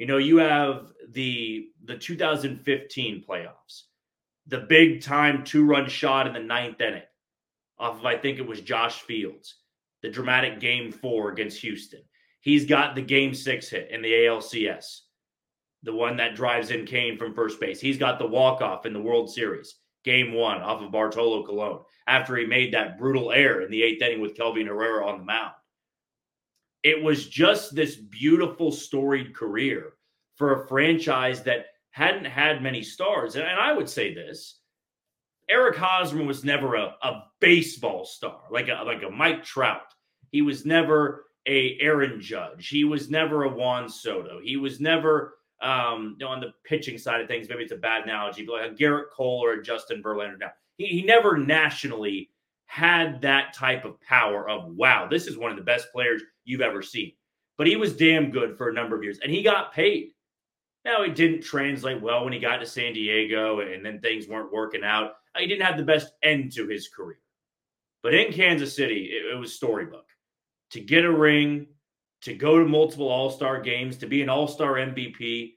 You 0.00 0.06
know, 0.06 0.16
you 0.16 0.38
have 0.38 0.94
the 1.10 1.68
the 1.84 1.98
2015 1.98 3.22
playoffs, 3.28 3.82
the 4.46 4.60
big 4.60 5.02
time 5.02 5.44
two 5.44 5.66
run 5.66 5.90
shot 5.90 6.26
in 6.26 6.32
the 6.32 6.40
ninth 6.40 6.80
inning 6.80 7.02
off 7.78 7.98
of 7.98 8.06
I 8.06 8.16
think 8.16 8.38
it 8.38 8.46
was 8.46 8.62
Josh 8.62 9.02
Fields, 9.02 9.56
the 10.00 10.08
dramatic 10.08 10.58
game 10.58 10.90
four 10.90 11.30
against 11.30 11.60
Houston. 11.60 12.00
He's 12.40 12.64
got 12.64 12.94
the 12.94 13.02
game 13.02 13.34
six 13.34 13.68
hit 13.68 13.90
in 13.90 14.00
the 14.00 14.10
ALCS, 14.10 15.00
the 15.82 15.92
one 15.92 16.16
that 16.16 16.34
drives 16.34 16.70
in 16.70 16.86
Cain 16.86 17.18
from 17.18 17.34
first 17.34 17.60
base. 17.60 17.78
He's 17.78 17.98
got 17.98 18.18
the 18.18 18.26
walk 18.26 18.62
off 18.62 18.86
in 18.86 18.94
the 18.94 19.02
World 19.02 19.30
Series 19.30 19.74
game 20.02 20.32
one 20.32 20.62
off 20.62 20.80
of 20.80 20.90
Bartolo 20.90 21.44
Colon 21.44 21.80
after 22.06 22.38
he 22.38 22.46
made 22.46 22.72
that 22.72 22.98
brutal 22.98 23.32
error 23.32 23.60
in 23.60 23.70
the 23.70 23.82
eighth 23.82 24.00
inning 24.00 24.22
with 24.22 24.34
Kelvin 24.34 24.66
Herrera 24.66 25.06
on 25.06 25.18
the 25.18 25.24
mound. 25.26 25.52
It 26.82 27.02
was 27.02 27.28
just 27.28 27.74
this 27.74 27.96
beautiful 27.96 28.72
storied 28.72 29.34
career 29.34 29.94
for 30.36 30.54
a 30.54 30.68
franchise 30.68 31.42
that 31.42 31.66
hadn't 31.90 32.24
had 32.24 32.62
many 32.62 32.82
stars. 32.82 33.36
And, 33.36 33.44
I 33.46 33.72
would 33.72 33.88
say 33.88 34.14
this 34.14 34.60
Eric 35.48 35.76
Hosmer 35.76 36.24
was 36.24 36.44
never 36.44 36.76
a, 36.76 36.94
a 37.02 37.24
baseball 37.40 38.04
star, 38.04 38.40
like 38.50 38.68
a, 38.68 38.82
like 38.84 39.02
a 39.02 39.10
Mike 39.10 39.44
Trout. 39.44 39.92
He 40.30 40.42
was 40.42 40.64
never 40.64 41.26
a 41.46 41.78
Aaron 41.80 42.20
Judge. 42.20 42.68
He 42.68 42.84
was 42.84 43.10
never 43.10 43.44
a 43.44 43.48
Juan 43.48 43.88
Soto. 43.88 44.40
He 44.42 44.56
was 44.56 44.80
never 44.80 45.34
um, 45.60 46.16
you 46.18 46.24
know, 46.24 46.32
on 46.32 46.40
the 46.40 46.52
pitching 46.64 46.98
side 46.98 47.20
of 47.20 47.28
things, 47.28 47.48
maybe 47.48 47.62
it's 47.62 47.72
a 47.72 47.76
bad 47.76 48.04
analogy, 48.04 48.44
but 48.44 48.62
like 48.62 48.70
a 48.70 48.74
Gerrit 48.74 49.10
Cole 49.14 49.44
or 49.44 49.52
a 49.52 49.62
Justin 49.62 50.02
Verlander. 50.02 50.38
Now, 50.38 50.52
he, 50.78 50.86
he 50.86 51.02
never 51.02 51.36
nationally 51.36 52.30
had 52.66 53.20
that 53.22 53.52
type 53.52 53.84
of 53.84 54.00
power 54.00 54.48
of, 54.48 54.74
wow, 54.74 55.06
this 55.08 55.26
is 55.26 55.36
one 55.36 55.50
of 55.50 55.56
the 55.56 55.62
best 55.62 55.92
players 55.92 56.22
you've 56.44 56.60
ever 56.60 56.82
seen. 56.82 57.12
But 57.58 57.66
he 57.66 57.76
was 57.76 57.96
damn 57.96 58.30
good 58.30 58.56
for 58.56 58.68
a 58.68 58.72
number 58.72 58.96
of 58.96 59.02
years 59.02 59.18
and 59.22 59.30
he 59.30 59.42
got 59.42 59.72
paid. 59.72 60.12
Now, 60.84 61.02
it 61.02 61.14
didn't 61.14 61.42
translate 61.42 62.00
well 62.00 62.24
when 62.24 62.32
he 62.32 62.38
got 62.38 62.58
to 62.58 62.66
San 62.66 62.94
Diego 62.94 63.60
and 63.60 63.84
then 63.84 64.00
things 64.00 64.28
weren't 64.28 64.52
working 64.52 64.82
out. 64.82 65.12
He 65.38 65.46
didn't 65.46 65.66
have 65.66 65.76
the 65.76 65.84
best 65.84 66.12
end 66.22 66.52
to 66.52 66.66
his 66.66 66.88
career. 66.88 67.18
But 68.02 68.14
in 68.14 68.32
Kansas 68.32 68.74
City, 68.74 69.10
it, 69.12 69.34
it 69.34 69.38
was 69.38 69.54
storybook. 69.54 70.06
To 70.70 70.80
get 70.80 71.04
a 71.04 71.12
ring, 71.12 71.66
to 72.22 72.34
go 72.34 72.58
to 72.58 72.64
multiple 72.64 73.08
All 73.08 73.30
Star 73.30 73.60
games, 73.60 73.96
to 73.98 74.06
be 74.06 74.22
an 74.22 74.28
All 74.28 74.48
Star 74.48 74.74
MVP, 74.74 75.54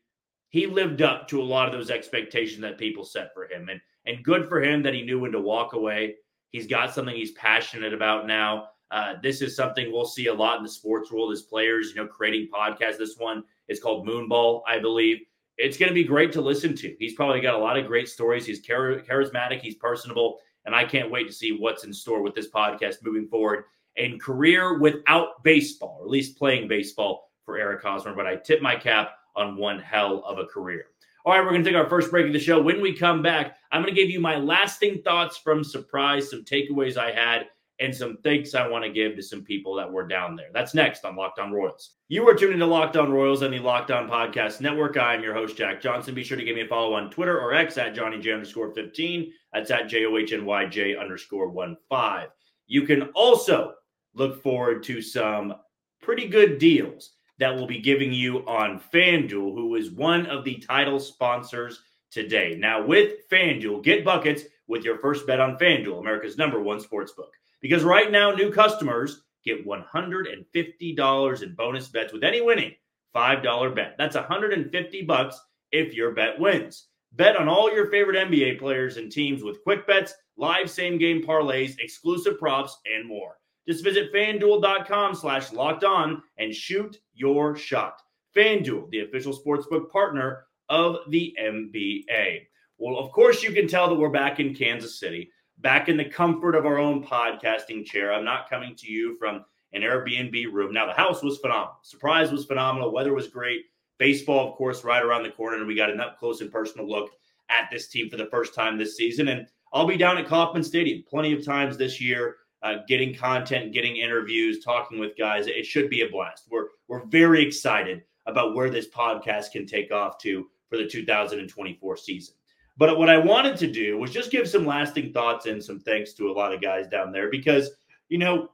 he 0.49 0.67
lived 0.67 1.01
up 1.01 1.27
to 1.29 1.41
a 1.41 1.43
lot 1.43 1.67
of 1.67 1.73
those 1.73 1.89
expectations 1.89 2.61
that 2.61 2.77
people 2.77 3.03
set 3.03 3.33
for 3.33 3.45
him. 3.45 3.69
And, 3.69 3.79
and 4.05 4.23
good 4.23 4.47
for 4.47 4.61
him 4.61 4.83
that 4.83 4.93
he 4.93 5.03
knew 5.03 5.19
when 5.19 5.31
to 5.31 5.39
walk 5.39 5.73
away. 5.73 6.15
He's 6.51 6.67
got 6.67 6.93
something 6.93 7.15
he's 7.15 7.31
passionate 7.31 7.93
about 7.93 8.27
now. 8.27 8.67
Uh, 8.93 9.15
this 9.23 9.41
is 9.41 9.55
something 9.55 9.91
we'll 9.91 10.05
see 10.05 10.27
a 10.27 10.33
lot 10.33 10.57
in 10.57 10.63
the 10.63 10.69
sports 10.69 11.11
world 11.11 11.33
as 11.33 11.41
players, 11.41 11.89
you 11.89 11.95
know, 11.95 12.05
creating 12.05 12.47
podcasts. 12.53 12.99
This 12.99 13.17
one 13.17 13.43
is 13.67 13.79
called 13.79 14.07
Moonball, 14.07 14.61
I 14.67 14.77
believe. 14.77 15.21
It's 15.57 15.77
going 15.77 15.89
to 15.89 15.95
be 15.95 16.03
great 16.03 16.31
to 16.33 16.41
listen 16.41 16.75
to. 16.75 16.95
He's 16.99 17.15
probably 17.15 17.41
got 17.41 17.55
a 17.55 17.57
lot 17.57 17.75
of 17.75 17.87
great 17.87 18.07
stories. 18.07 18.45
He's 18.45 18.61
char- 18.61 18.99
charismatic, 18.99 19.61
he's 19.61 19.73
personable, 19.73 20.37
and 20.65 20.75
I 20.75 20.85
can't 20.85 21.09
wait 21.09 21.25
to 21.25 21.33
see 21.33 21.57
what's 21.57 21.85
in 21.85 21.91
store 21.91 22.21
with 22.21 22.35
this 22.35 22.51
podcast 22.51 22.97
moving 23.01 23.27
forward. 23.27 23.63
And 23.97 24.21
career 24.21 24.77
without 24.77 25.43
baseball, 25.43 25.97
or 25.99 26.05
at 26.05 26.11
least 26.11 26.37
playing 26.37 26.67
baseball 26.67 27.31
for 27.45 27.57
Eric 27.57 27.81
Hosmer. 27.81 28.13
But 28.13 28.27
I 28.27 28.35
tip 28.35 28.61
my 28.61 28.75
cap 28.75 29.15
on 29.35 29.55
one 29.55 29.79
hell 29.79 30.23
of 30.23 30.37
a 30.37 30.45
career. 30.45 30.85
All 31.25 31.33
right, 31.33 31.43
we're 31.43 31.51
going 31.51 31.63
to 31.63 31.69
take 31.69 31.77
our 31.77 31.89
first 31.89 32.11
break 32.11 32.27
of 32.27 32.33
the 32.33 32.39
show. 32.39 32.61
When 32.61 32.79
we 32.79 32.95
come 32.95 33.23
back, 33.23 33.55
I'm 33.71 33.81
going 33.81 33.93
to 33.93 33.99
give 33.99 34.11
you 34.11 34.19
my 34.19 34.35
lasting 34.35 35.01
thoughts 35.01 35.37
from 35.37 35.63
Surprise, 35.63 36.29
some 36.29 36.43
takeaways 36.43 36.97
I 36.97 37.11
had, 37.11 37.47
and 37.79 37.95
some 37.95 38.17
thanks 38.23 38.53
I 38.53 38.67
want 38.67 38.83
to 38.83 38.91
give 38.91 39.15
to 39.15 39.23
some 39.23 39.43
people 39.43 39.75
that 39.75 39.91
were 39.91 40.07
down 40.07 40.35
there. 40.35 40.49
That's 40.53 40.73
next 40.73 41.05
on 41.05 41.15
Locked 41.15 41.39
On 41.39 41.51
Royals. 41.51 41.95
You 42.07 42.27
are 42.29 42.35
tuning 42.35 42.59
to 42.59 42.65
Locked 42.65 42.97
On 42.97 43.11
Royals 43.11 43.41
on 43.43 43.51
the 43.51 43.59
Locked 43.59 43.91
On 43.91 44.07
Podcast 44.07 44.61
Network. 44.61 44.97
I 44.97 45.15
am 45.15 45.23
your 45.23 45.33
host, 45.33 45.57
Jack 45.57 45.81
Johnson. 45.81 46.13
Be 46.13 46.23
sure 46.23 46.37
to 46.37 46.43
give 46.43 46.55
me 46.55 46.61
a 46.61 46.67
follow 46.67 46.93
on 46.93 47.09
Twitter 47.09 47.39
or 47.39 47.53
X 47.53 47.77
at 47.77 47.95
Johnny 47.95 48.19
J 48.19 48.33
underscore 48.33 48.73
15. 48.73 49.33
That's 49.53 49.71
at 49.71 49.89
J 49.89 50.05
O 50.05 50.17
H 50.17 50.33
N 50.33 50.45
Y 50.45 50.65
J 50.67 50.95
underscore 50.95 51.49
1 51.49 51.77
5. 51.89 52.29
You 52.67 52.83
can 52.83 53.03
also 53.15 53.73
look 54.13 54.41
forward 54.41 54.83
to 54.83 55.01
some 55.01 55.55
pretty 56.01 56.27
good 56.27 56.59
deals 56.59 57.11
that 57.39 57.55
we'll 57.55 57.67
be 57.67 57.79
giving 57.79 58.13
you 58.13 58.39
on 58.47 58.79
FanDuel, 58.93 59.55
who 59.55 59.75
is 59.75 59.91
one 59.91 60.27
of 60.27 60.43
the 60.43 60.57
title 60.57 60.99
sponsors 60.99 61.81
today. 62.11 62.55
Now, 62.57 62.85
with 62.85 63.27
FanDuel, 63.29 63.83
get 63.83 64.05
buckets 64.05 64.43
with 64.67 64.83
your 64.83 64.99
first 64.99 65.25
bet 65.25 65.39
on 65.39 65.57
FanDuel, 65.57 65.99
America's 65.99 66.37
number 66.37 66.61
one 66.61 66.79
sports 66.79 67.11
book. 67.11 67.33
Because 67.63 67.85
right 67.85 68.11
now, 68.11 68.31
new 68.31 68.51
customers 68.51 69.23
get 69.45 69.65
$150 69.65 71.41
in 71.41 71.55
bonus 71.55 71.87
bets 71.87 72.11
with 72.11 72.23
any 72.23 72.41
winning 72.41 72.73
$5 73.15 73.75
bet. 73.75 73.95
That's 73.97 74.17
150 74.17 75.01
bucks 75.03 75.39
if 75.71 75.93
your 75.93 76.11
bet 76.11 76.37
wins. 76.37 76.89
Bet 77.13 77.37
on 77.37 77.47
all 77.47 77.73
your 77.73 77.89
favorite 77.89 78.17
NBA 78.17 78.59
players 78.59 78.97
and 78.97 79.09
teams 79.09 79.43
with 79.43 79.63
quick 79.63 79.87
bets, 79.87 80.13
live 80.35 80.69
same 80.69 80.97
game 80.97 81.23
parlays, 81.23 81.79
exclusive 81.79 82.37
props, 82.37 82.77
and 82.85 83.07
more. 83.07 83.37
Just 83.65 83.83
visit 83.83 84.11
fanduel.com 84.11 85.15
slash 85.15 85.53
locked 85.53 85.85
on 85.85 86.21
and 86.37 86.53
shoot 86.53 86.97
your 87.13 87.55
shot. 87.55 88.01
FanDuel, 88.35 88.89
the 88.89 89.01
official 89.05 89.31
sportsbook 89.31 89.89
partner 89.89 90.47
of 90.67 90.97
the 91.07 91.33
NBA. 91.41 92.41
Well, 92.77 92.97
of 92.97 93.11
course, 93.13 93.41
you 93.41 93.53
can 93.53 93.69
tell 93.69 93.87
that 93.87 93.95
we're 93.95 94.09
back 94.09 94.41
in 94.41 94.53
Kansas 94.53 94.99
City, 94.99 95.29
back 95.63 95.89
in 95.89 95.97
the 95.97 96.05
comfort 96.05 96.53
of 96.53 96.65
our 96.65 96.77
own 96.77 97.03
podcasting 97.03 97.85
chair. 97.85 98.13
I'm 98.13 98.25
not 98.25 98.49
coming 98.49 98.75
to 98.75 98.91
you 98.91 99.17
from 99.17 99.45
an 99.71 99.81
Airbnb 99.81 100.51
room. 100.51 100.73
Now, 100.73 100.85
the 100.85 100.93
house 100.93 101.23
was 101.23 101.39
phenomenal. 101.39 101.79
Surprise 101.81 102.31
was 102.31 102.45
phenomenal. 102.45 102.93
Weather 102.93 103.13
was 103.13 103.29
great. 103.29 103.61
Baseball, 103.97 104.49
of 104.49 104.55
course, 104.55 104.83
right 104.83 105.01
around 105.01 105.23
the 105.23 105.31
corner. 105.31 105.57
And 105.57 105.65
we 105.65 105.75
got 105.75 105.89
an 105.89 106.01
up 106.01 106.19
close 106.19 106.41
and 106.41 106.51
personal 106.51 106.87
look 106.87 107.11
at 107.49 107.69
this 107.71 107.87
team 107.87 108.09
for 108.09 108.17
the 108.17 108.27
first 108.27 108.53
time 108.53 108.77
this 108.77 108.97
season. 108.97 109.29
And 109.29 109.47
I'll 109.71 109.87
be 109.87 109.97
down 109.97 110.17
at 110.17 110.27
Kauffman 110.27 110.63
Stadium 110.63 111.03
plenty 111.09 111.33
of 111.33 111.43
times 111.43 111.77
this 111.77 111.99
year 111.99 112.37
uh, 112.61 112.75
getting 112.87 113.13
content, 113.13 113.73
getting 113.73 113.97
interviews, 113.97 114.63
talking 114.63 114.99
with 114.99 115.17
guys. 115.17 115.47
It 115.47 115.65
should 115.65 115.89
be 115.89 116.01
a 116.01 116.09
blast. 116.09 116.47
We're 116.49 116.67
we're 116.87 117.05
very 117.05 117.45
excited 117.45 118.03
about 118.25 118.55
where 118.55 118.69
this 118.69 118.87
podcast 118.87 119.51
can 119.51 119.65
take 119.65 119.91
off 119.91 120.17
to 120.19 120.47
for 120.69 120.77
the 120.77 120.87
2024 120.87 121.97
season. 121.97 122.35
But 122.75 122.97
what 122.97 123.09
I 123.09 123.17
wanted 123.17 123.57
to 123.57 123.71
do 123.71 123.97
was 123.99 124.11
just 124.11 124.31
give 124.31 124.49
some 124.49 124.65
lasting 124.65 125.13
thoughts 125.13 125.45
and 125.45 125.63
some 125.63 125.79
thanks 125.79 126.13
to 126.13 126.29
a 126.29 126.33
lot 126.33 126.53
of 126.53 126.61
guys 126.61 126.87
down 126.87 127.11
there 127.11 127.29
because 127.29 127.69
you 128.09 128.19
know, 128.19 128.51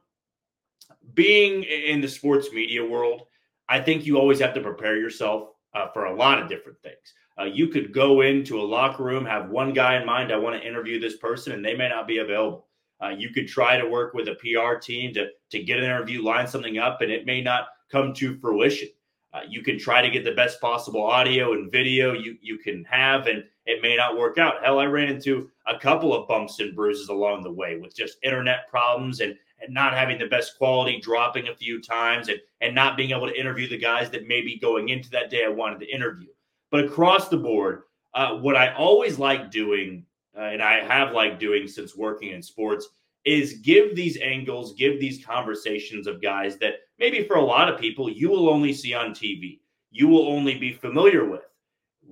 being 1.12 1.64
in 1.64 2.00
the 2.00 2.08
sports 2.08 2.50
media 2.50 2.82
world, 2.82 3.26
I 3.68 3.78
think 3.80 4.06
you 4.06 4.16
always 4.18 4.40
have 4.40 4.54
to 4.54 4.60
prepare 4.62 4.96
yourself 4.96 5.50
uh, 5.74 5.88
for 5.92 6.06
a 6.06 6.14
lot 6.14 6.40
of 6.40 6.48
different 6.48 6.80
things. 6.82 7.14
Uh, 7.38 7.44
you 7.44 7.68
could 7.68 7.92
go 7.92 8.22
into 8.22 8.58
a 8.58 8.62
locker 8.62 9.02
room, 9.02 9.26
have 9.26 9.50
one 9.50 9.74
guy 9.74 10.00
in 10.00 10.06
mind, 10.06 10.32
I 10.32 10.36
want 10.36 10.60
to 10.60 10.66
interview 10.66 10.98
this 10.98 11.18
person, 11.18 11.52
and 11.52 11.64
they 11.64 11.74
may 11.74 11.88
not 11.88 12.08
be 12.08 12.18
available. 12.18 12.68
Uh, 13.02 13.10
you 13.10 13.30
could 13.30 13.48
try 13.48 13.76
to 13.76 13.86
work 13.86 14.14
with 14.14 14.28
a 14.28 14.34
PR 14.36 14.78
team 14.78 15.12
to, 15.14 15.28
to 15.50 15.62
get 15.62 15.78
an 15.78 15.84
interview, 15.84 16.22
line 16.22 16.46
something 16.46 16.78
up, 16.78 17.00
and 17.02 17.10
it 17.10 17.26
may 17.26 17.42
not 17.42 17.68
come 17.90 18.14
to 18.14 18.38
fruition. 18.38 18.88
Uh, 19.34 19.40
you 19.48 19.62
can 19.62 19.78
try 19.78 20.02
to 20.02 20.10
get 20.10 20.24
the 20.24 20.32
best 20.32 20.60
possible 20.60 21.02
audio 21.02 21.52
and 21.52 21.70
video 21.70 22.12
you, 22.12 22.36
you 22.40 22.58
can 22.58 22.82
have, 22.84 23.26
and 23.26 23.44
it 23.66 23.82
may 23.82 23.96
not 23.96 24.16
work 24.16 24.38
out. 24.38 24.64
Hell, 24.64 24.78
I 24.78 24.86
ran 24.86 25.08
into 25.08 25.50
a 25.66 25.78
couple 25.78 26.14
of 26.14 26.26
bumps 26.28 26.60
and 26.60 26.74
bruises 26.74 27.08
along 27.08 27.42
the 27.42 27.52
way 27.52 27.78
with 27.78 27.94
just 27.94 28.18
internet 28.22 28.68
problems 28.68 29.20
and, 29.20 29.36
and 29.60 29.72
not 29.74 29.94
having 29.94 30.18
the 30.18 30.26
best 30.26 30.56
quality, 30.56 31.00
dropping 31.00 31.48
a 31.48 31.54
few 31.54 31.80
times, 31.80 32.28
and, 32.28 32.40
and 32.60 32.74
not 32.74 32.96
being 32.96 33.10
able 33.10 33.28
to 33.28 33.38
interview 33.38 33.68
the 33.68 33.78
guys 33.78 34.10
that 34.10 34.26
maybe 34.26 34.58
going 34.58 34.88
into 34.88 35.10
that 35.10 35.30
day 35.30 35.44
I 35.44 35.48
wanted 35.48 35.80
to 35.80 35.94
interview. 35.94 36.28
But 36.70 36.84
across 36.84 37.28
the 37.28 37.36
board, 37.36 37.82
uh, 38.14 38.36
what 38.36 38.56
I 38.56 38.74
always 38.74 39.18
like 39.18 39.50
doing 39.50 40.06
uh, 40.36 40.42
and 40.42 40.62
I 40.62 40.84
have 40.84 41.12
liked 41.12 41.40
doing 41.40 41.66
since 41.68 41.96
working 41.96 42.30
in 42.30 42.42
sports, 42.42 42.88
is 43.24 43.58
give 43.58 43.94
these 43.94 44.18
angles, 44.22 44.74
give 44.74 44.98
these 44.98 45.24
conversations 45.24 46.06
of 46.06 46.22
guys 46.22 46.56
that 46.58 46.74
maybe 46.98 47.24
for 47.24 47.36
a 47.36 47.44
lot 47.44 47.68
of 47.68 47.80
people 47.80 48.10
you 48.10 48.30
will 48.30 48.48
only 48.48 48.72
see 48.72 48.94
on 48.94 49.10
TV, 49.10 49.60
you 49.90 50.08
will 50.08 50.28
only 50.28 50.56
be 50.56 50.72
familiar 50.72 51.24
with 51.24 51.42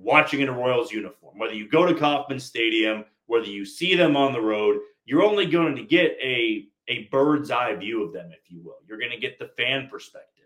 watching 0.01 0.41
in 0.41 0.49
a 0.49 0.53
Royals 0.53 0.91
uniform. 0.91 1.37
Whether 1.37 1.53
you 1.53 1.69
go 1.69 1.85
to 1.85 1.93
Kauffman 1.93 2.39
Stadium, 2.39 3.05
whether 3.27 3.47
you 3.47 3.65
see 3.65 3.95
them 3.95 4.15
on 4.15 4.33
the 4.33 4.41
road, 4.41 4.79
you're 5.05 5.23
only 5.23 5.45
going 5.45 5.75
to 5.75 5.83
get 5.83 6.17
a 6.21 6.67
a 6.87 7.07
bird's 7.11 7.51
eye 7.51 7.75
view 7.75 8.03
of 8.03 8.13
them, 8.13 8.31
if 8.31 8.51
you 8.51 8.61
will. 8.63 8.77
You're 8.87 8.97
going 8.97 9.11
to 9.11 9.17
get 9.17 9.37
the 9.37 9.51
fan 9.57 9.87
perspective. 9.89 10.45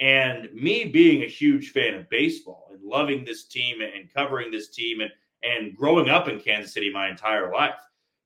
And 0.00 0.48
me 0.54 0.86
being 0.86 1.22
a 1.22 1.26
huge 1.26 1.72
fan 1.72 1.94
of 1.94 2.08
baseball 2.08 2.68
and 2.72 2.82
loving 2.82 3.24
this 3.24 3.44
team 3.44 3.82
and 3.82 4.12
covering 4.12 4.50
this 4.50 4.68
team 4.68 5.00
and 5.00 5.10
and 5.42 5.76
growing 5.76 6.08
up 6.08 6.28
in 6.28 6.38
Kansas 6.38 6.72
City 6.72 6.90
my 6.92 7.08
entire 7.08 7.52
life, 7.52 7.74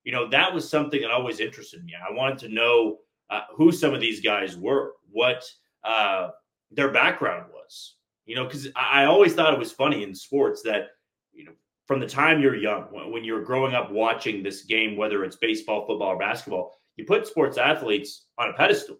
you 0.04 0.12
know, 0.12 0.28
that 0.28 0.52
was 0.52 0.68
something 0.68 1.00
that 1.00 1.11
always 1.11 1.40
interested 1.40 1.85
me. 1.85 1.95
I 1.95 2.12
wanted 2.12 2.38
to 2.40 2.49
know 2.49 2.99
uh, 3.30 3.42
who 3.54 3.73
some 3.73 3.95
of 3.95 4.00
these 4.00 4.21
guys 4.21 4.56
were, 4.56 4.92
what 5.11 5.45
uh, 5.83 6.30
their 6.71 6.90
background 6.92 7.47
was, 7.52 7.95
you 8.26 8.35
know, 8.35 8.45
because 8.45 8.68
I, 8.76 9.04
always 9.04 9.35
thought 9.35 9.54
it 9.54 9.59
was 9.59 9.73
funny 9.73 10.02
in 10.02 10.14
sports 10.14 10.62
that, 10.62 10.88
you 11.33 11.45
know, 11.45 11.52
from 11.87 12.00
the 12.00 12.06
time 12.06 12.40
you're 12.40 12.56
young, 12.56 12.83
when, 12.90 13.12
when 13.12 13.25
you're 13.25 13.45
growing 13.45 13.75
up 13.75 13.92
watching 13.92 14.42
this 14.42 14.62
game, 14.62 14.97
whether 14.97 15.25
it's 15.25 15.37
baseball, 15.37 15.87
football, 15.87 16.09
or 16.09 16.18
basketball, 16.18 16.73
you 16.97 17.04
put 17.04 17.26
sports 17.26 17.56
athletes 17.56 18.26
on 18.37 18.50
a 18.50 18.52
pedestal. 18.52 18.97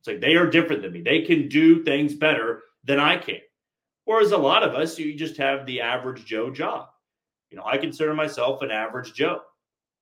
It's 0.00 0.08
like 0.08 0.20
they 0.20 0.36
are 0.36 0.46
different 0.46 0.82
than 0.82 0.92
me. 0.92 1.00
They 1.00 1.22
can 1.22 1.48
do 1.48 1.82
things 1.82 2.14
better 2.14 2.62
than 2.84 3.00
I 3.00 3.16
can. 3.16 3.40
Whereas 4.04 4.32
a 4.32 4.38
lot 4.38 4.62
of 4.62 4.74
us, 4.74 4.98
you 4.98 5.14
just 5.14 5.36
have 5.38 5.66
the 5.66 5.80
average 5.80 6.24
Joe 6.26 6.50
job. 6.50 6.88
You 7.50 7.56
know, 7.56 7.64
I 7.64 7.78
consider 7.78 8.14
myself 8.14 8.62
an 8.62 8.70
average 8.70 9.14
Joe. 9.14 9.40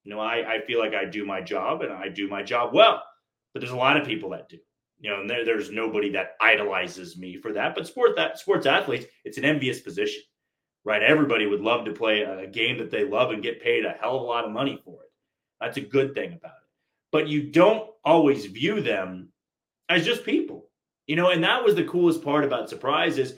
You 0.02 0.12
know, 0.12 0.20
I, 0.20 0.56
I 0.56 0.60
feel 0.66 0.80
like 0.80 0.94
I 0.94 1.04
do 1.04 1.24
my 1.24 1.40
job 1.40 1.82
and 1.82 1.92
I 1.92 2.08
do 2.08 2.28
my 2.28 2.42
job 2.42 2.74
well, 2.74 3.02
but 3.52 3.60
there's 3.60 3.72
a 3.72 3.76
lot 3.76 3.96
of 3.96 4.06
people 4.06 4.30
that 4.30 4.48
do. 4.48 4.58
You 5.04 5.10
know, 5.10 5.20
and 5.20 5.28
there, 5.28 5.44
there's 5.44 5.70
nobody 5.70 6.08
that 6.12 6.34
idolizes 6.40 7.18
me 7.18 7.36
for 7.36 7.52
that. 7.52 7.74
But 7.74 7.86
sport 7.86 8.16
that 8.16 8.38
sports 8.38 8.64
athletes, 8.64 9.04
it's 9.26 9.36
an 9.36 9.44
envious 9.44 9.80
position, 9.80 10.22
right? 10.82 11.02
Everybody 11.02 11.44
would 11.44 11.60
love 11.60 11.84
to 11.84 11.92
play 11.92 12.22
a 12.22 12.46
game 12.46 12.78
that 12.78 12.90
they 12.90 13.04
love 13.04 13.30
and 13.30 13.42
get 13.42 13.62
paid 13.62 13.84
a 13.84 13.90
hell 13.90 14.16
of 14.16 14.22
a 14.22 14.24
lot 14.24 14.46
of 14.46 14.50
money 14.50 14.80
for 14.82 15.02
it. 15.02 15.10
That's 15.60 15.76
a 15.76 15.82
good 15.82 16.14
thing 16.14 16.32
about 16.32 16.52
it. 16.52 16.68
But 17.12 17.28
you 17.28 17.50
don't 17.50 17.90
always 18.02 18.46
view 18.46 18.80
them 18.80 19.28
as 19.90 20.06
just 20.06 20.24
people, 20.24 20.70
you 21.06 21.16
know. 21.16 21.28
And 21.28 21.44
that 21.44 21.62
was 21.62 21.74
the 21.74 21.84
coolest 21.84 22.24
part 22.24 22.44
about 22.44 22.70
Surprise 22.70 23.18
is 23.18 23.36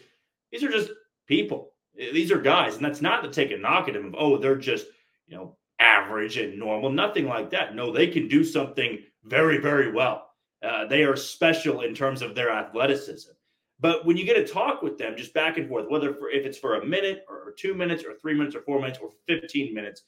these 0.53 0.63
are 0.63 0.71
just 0.71 0.93
people 1.27 1.73
these 1.97 2.31
are 2.31 2.41
guys, 2.41 2.77
and 2.77 2.85
that's 2.85 3.03
not 3.03 3.23
to 3.23 3.31
take 3.31 3.51
a 3.51 3.57
knock 3.57 3.89
at 3.89 3.95
them 3.95 4.07
of, 4.07 4.15
oh, 4.17 4.37
they're 4.37 4.55
just, 4.55 4.87
you 5.27 5.37
know, 5.37 5.57
average 5.81 6.37
and 6.37 6.59
normal. 6.59 6.91
Nothing 6.91 7.27
like 7.27 7.51
that. 7.51 7.75
No, 7.75 7.93
they 7.93 8.07
can 8.07 8.29
do 8.29 8.45
something 8.45 8.99
very, 9.25 9.59
very 9.59 9.91
well. 9.91 10.26
Uh, 10.63 10.87
they 10.87 11.05
are 11.05 11.17
special 11.17 11.83
in 11.83 11.95
terms 11.95 12.23
of 12.23 12.35
their 12.35 12.51
athleticism. 12.51 13.31
But 13.79 14.07
when 14.07 14.17
you 14.17 14.25
get 14.25 14.35
to 14.35 14.53
talk 14.53 14.83
with 14.83 14.97
them, 14.97 15.17
just 15.17 15.35
back 15.35 15.59
and 15.59 15.69
forth, 15.69 15.87
whether 15.89 16.15
for, 16.15 16.31
if 16.31 16.47
it's 16.47 16.59
for 16.59 16.77
a 16.77 16.87
minute 16.87 17.25
or 17.29 17.55
two 17.59 17.75
minutes 17.75 18.05
or 18.05 18.15
three 18.15 18.35
minutes 18.35 18.57
or 18.57 18.63
four 18.63 18.81
minutes 18.81 18.99
or 19.03 19.11
15 19.29 19.75
minutes, 19.75 20.03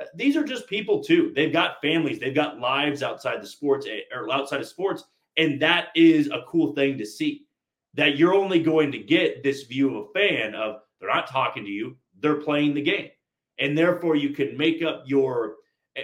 uh, 0.00 0.04
these 0.14 0.36
are 0.36 0.44
just 0.44 0.68
people 0.68 1.02
too. 1.02 1.32
They've 1.34 1.52
got 1.52 1.80
families, 1.80 2.18
they've 2.18 2.34
got 2.34 2.58
lives 2.58 3.02
outside 3.02 3.42
the 3.42 3.46
sports 3.46 3.86
eh, 3.86 4.00
or 4.14 4.30
outside 4.30 4.60
of 4.60 4.66
sports. 4.66 5.04
And 5.36 5.60
that 5.62 5.88
is 5.94 6.28
a 6.28 6.44
cool 6.48 6.74
thing 6.74 6.98
to 6.98 7.06
see 7.06 7.46
that 7.94 8.18
you're 8.18 8.34
only 8.34 8.60
going 8.62 8.92
to 8.92 8.98
get 8.98 9.42
this 9.42 9.62
view 9.62 9.96
of 9.96 10.08
a 10.08 10.12
fan 10.12 10.54
of 10.54 10.80
They're 11.00 11.08
not 11.08 11.28
talking 11.28 11.64
to 11.64 11.70
you. 11.70 11.96
They're 12.20 12.40
playing 12.40 12.74
the 12.74 12.82
game. 12.82 13.08
And 13.58 13.78
therefore, 13.78 14.16
you 14.16 14.30
can 14.30 14.56
make 14.56 14.82
up 14.82 15.04
your 15.06 15.56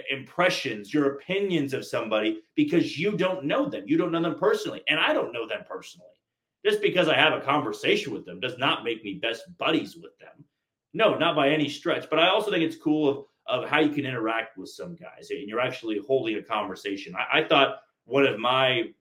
impressions, 0.09 0.93
your 0.93 1.15
opinions 1.15 1.73
of 1.73 1.85
somebody 1.85 2.41
because 2.55 2.97
you 2.97 3.17
don't 3.17 3.45
know 3.45 3.69
them. 3.69 3.83
You 3.87 3.97
don't 3.97 4.11
know 4.11 4.21
them 4.21 4.39
personally. 4.39 4.81
And 4.87 4.99
I 4.99 5.13
don't 5.13 5.33
know 5.33 5.47
them 5.47 5.63
personally. 5.67 6.07
Just 6.65 6.81
because 6.81 7.07
I 7.07 7.15
have 7.15 7.33
a 7.33 7.41
conversation 7.41 8.13
with 8.13 8.25
them 8.25 8.39
does 8.39 8.57
not 8.57 8.83
make 8.83 9.03
me 9.03 9.15
best 9.15 9.43
buddies 9.57 9.95
with 9.95 10.17
them. 10.19 10.45
No, 10.93 11.15
not 11.15 11.35
by 11.35 11.49
any 11.49 11.67
stretch. 11.67 12.09
But 12.09 12.19
I 12.19 12.29
also 12.29 12.51
think 12.51 12.63
it's 12.63 12.75
cool 12.75 13.09
of, 13.47 13.63
of 13.63 13.69
how 13.69 13.79
you 13.79 13.89
can 13.89 14.05
interact 14.05 14.57
with 14.57 14.69
some 14.69 14.95
guys 14.95 15.29
and 15.31 15.47
you're 15.47 15.59
actually 15.59 15.99
holding 16.05 16.37
a 16.37 16.43
conversation. 16.43 17.15
I, 17.15 17.39
I 17.39 17.47
thought 17.47 17.79
one 18.05 18.25
of 18.25 18.39
my 18.39 18.91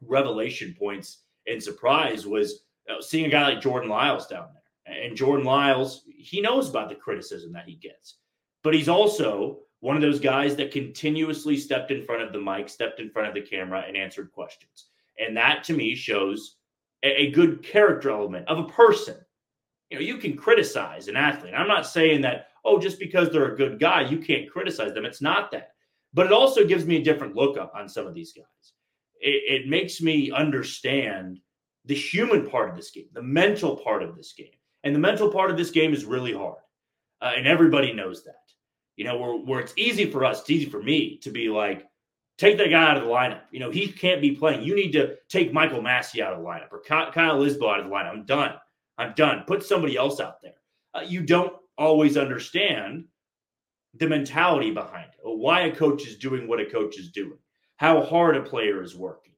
revelation 0.00 0.74
points 0.78 1.22
and 1.46 1.62
surprise 1.62 2.26
was 2.26 2.64
uh, 2.90 3.00
seeing 3.00 3.26
a 3.26 3.30
guy 3.30 3.48
like 3.48 3.60
Jordan 3.60 3.88
Lyles 3.88 4.26
down 4.26 4.48
there. 4.52 4.96
And 5.02 5.16
Jordan 5.16 5.44
Lyles, 5.44 6.04
he 6.16 6.40
knows 6.40 6.68
about 6.68 6.88
the 6.88 6.94
criticism 6.94 7.52
that 7.52 7.68
he 7.68 7.74
gets, 7.74 8.18
but 8.62 8.74
he's 8.74 8.88
also 8.88 9.60
one 9.80 9.96
of 9.96 10.02
those 10.02 10.20
guys 10.20 10.56
that 10.56 10.72
continuously 10.72 11.56
stepped 11.56 11.90
in 11.90 12.04
front 12.04 12.22
of 12.22 12.32
the 12.32 12.40
mic, 12.40 12.68
stepped 12.68 13.00
in 13.00 13.10
front 13.10 13.28
of 13.28 13.34
the 13.34 13.40
camera, 13.40 13.84
and 13.86 13.96
answered 13.96 14.32
questions. 14.32 14.86
And 15.18 15.36
that 15.36 15.64
to 15.64 15.72
me 15.72 15.94
shows 15.94 16.56
a, 17.02 17.30
good 17.30 17.62
character 17.62 18.10
element 18.10 18.48
of 18.48 18.58
a 18.58 18.68
person. 18.68 19.16
You 19.90 19.98
know, 19.98 20.04
you 20.04 20.18
can 20.18 20.36
criticize 20.36 21.08
an 21.08 21.16
athlete. 21.16 21.54
I'm 21.56 21.68
not 21.68 21.86
saying 21.86 22.22
that, 22.22 22.48
oh, 22.64 22.78
just 22.78 22.98
because 22.98 23.30
they're 23.30 23.52
a 23.52 23.56
good 23.56 23.78
guy, 23.78 24.02
you 24.02 24.18
can't 24.18 24.50
criticize 24.50 24.94
them. 24.94 25.04
It's 25.04 25.22
not 25.22 25.50
that. 25.52 25.72
But 26.12 26.26
it 26.26 26.32
also 26.32 26.66
gives 26.66 26.84
me 26.84 26.96
a 26.96 27.04
different 27.04 27.36
look 27.36 27.56
up 27.56 27.72
on 27.74 27.88
some 27.88 28.06
of 28.06 28.14
these 28.14 28.32
guys. 28.32 28.72
It, 29.20 29.62
it 29.62 29.68
makes 29.68 30.00
me 30.00 30.30
understand 30.32 31.40
the 31.84 31.94
human 31.94 32.48
part 32.48 32.68
of 32.68 32.76
this 32.76 32.90
game, 32.90 33.08
the 33.12 33.22
mental 33.22 33.76
part 33.76 34.02
of 34.02 34.16
this 34.16 34.32
game. 34.32 34.48
And 34.84 34.94
the 34.94 35.00
mental 35.00 35.30
part 35.30 35.50
of 35.50 35.56
this 35.56 35.70
game 35.70 35.92
is 35.92 36.04
really 36.04 36.32
hard. 36.32 36.62
Uh, 37.20 37.32
and 37.36 37.46
everybody 37.46 37.92
knows 37.92 38.24
that. 38.24 38.34
You 38.98 39.04
know, 39.04 39.16
where, 39.16 39.36
where 39.36 39.60
it's 39.60 39.72
easy 39.76 40.10
for 40.10 40.24
us, 40.24 40.40
it's 40.40 40.50
easy 40.50 40.68
for 40.68 40.82
me 40.82 41.18
to 41.18 41.30
be 41.30 41.48
like, 41.48 41.86
take 42.36 42.58
that 42.58 42.70
guy 42.70 42.90
out 42.90 42.96
of 42.96 43.04
the 43.04 43.08
lineup. 43.08 43.42
You 43.50 43.60
know, 43.60 43.70
he 43.70 43.90
can't 43.90 44.20
be 44.20 44.32
playing. 44.32 44.62
You 44.62 44.74
need 44.74 44.92
to 44.92 45.16
take 45.28 45.52
Michael 45.52 45.80
Massey 45.80 46.20
out 46.20 46.32
of 46.32 46.40
the 46.40 46.44
lineup 46.44 46.72
or 46.72 46.82
Kyle 46.82 47.42
Isbel 47.42 47.70
out 47.70 47.80
of 47.80 47.86
the 47.86 47.90
lineup. 47.90 48.10
I'm 48.10 48.26
done. 48.26 48.54
I'm 48.98 49.14
done. 49.14 49.44
Put 49.46 49.64
somebody 49.64 49.96
else 49.96 50.20
out 50.20 50.42
there. 50.42 50.54
Uh, 50.94 51.02
you 51.06 51.22
don't 51.22 51.52
always 51.78 52.16
understand 52.16 53.04
the 53.94 54.08
mentality 54.08 54.72
behind 54.72 55.06
it, 55.06 55.20
why 55.22 55.62
a 55.62 55.74
coach 55.74 56.06
is 56.06 56.16
doing 56.18 56.46
what 56.46 56.60
a 56.60 56.66
coach 56.66 56.98
is 56.98 57.10
doing, 57.10 57.38
how 57.76 58.02
hard 58.02 58.36
a 58.36 58.42
player 58.42 58.82
is 58.82 58.94
working 58.94 59.28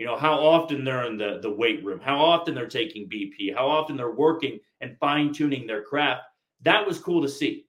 you 0.00 0.06
know 0.06 0.16
how 0.16 0.32
often 0.32 0.82
they're 0.82 1.04
in 1.04 1.18
the, 1.18 1.40
the 1.42 1.50
weight 1.50 1.84
room 1.84 2.00
how 2.02 2.16
often 2.16 2.54
they're 2.54 2.66
taking 2.66 3.08
bp 3.08 3.54
how 3.54 3.68
often 3.68 3.98
they're 3.98 4.14
working 4.14 4.58
and 4.80 4.96
fine-tuning 4.98 5.66
their 5.66 5.82
craft 5.82 6.22
that 6.62 6.86
was 6.86 6.98
cool 6.98 7.20
to 7.20 7.28
see 7.28 7.66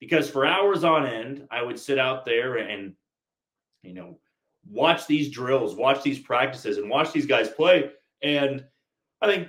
because 0.00 0.30
for 0.30 0.46
hours 0.46 0.84
on 0.84 1.06
end 1.06 1.46
i 1.50 1.62
would 1.62 1.78
sit 1.78 1.98
out 1.98 2.24
there 2.24 2.56
and 2.56 2.94
you 3.82 3.94
know 3.94 4.18
watch 4.70 5.06
these 5.06 5.30
drills 5.30 5.74
watch 5.74 6.02
these 6.02 6.18
practices 6.18 6.78
and 6.78 6.90
watch 6.90 7.12
these 7.12 7.26
guys 7.26 7.48
play. 7.48 7.90
And 8.22 8.64
i 9.22 9.26
think 9.26 9.48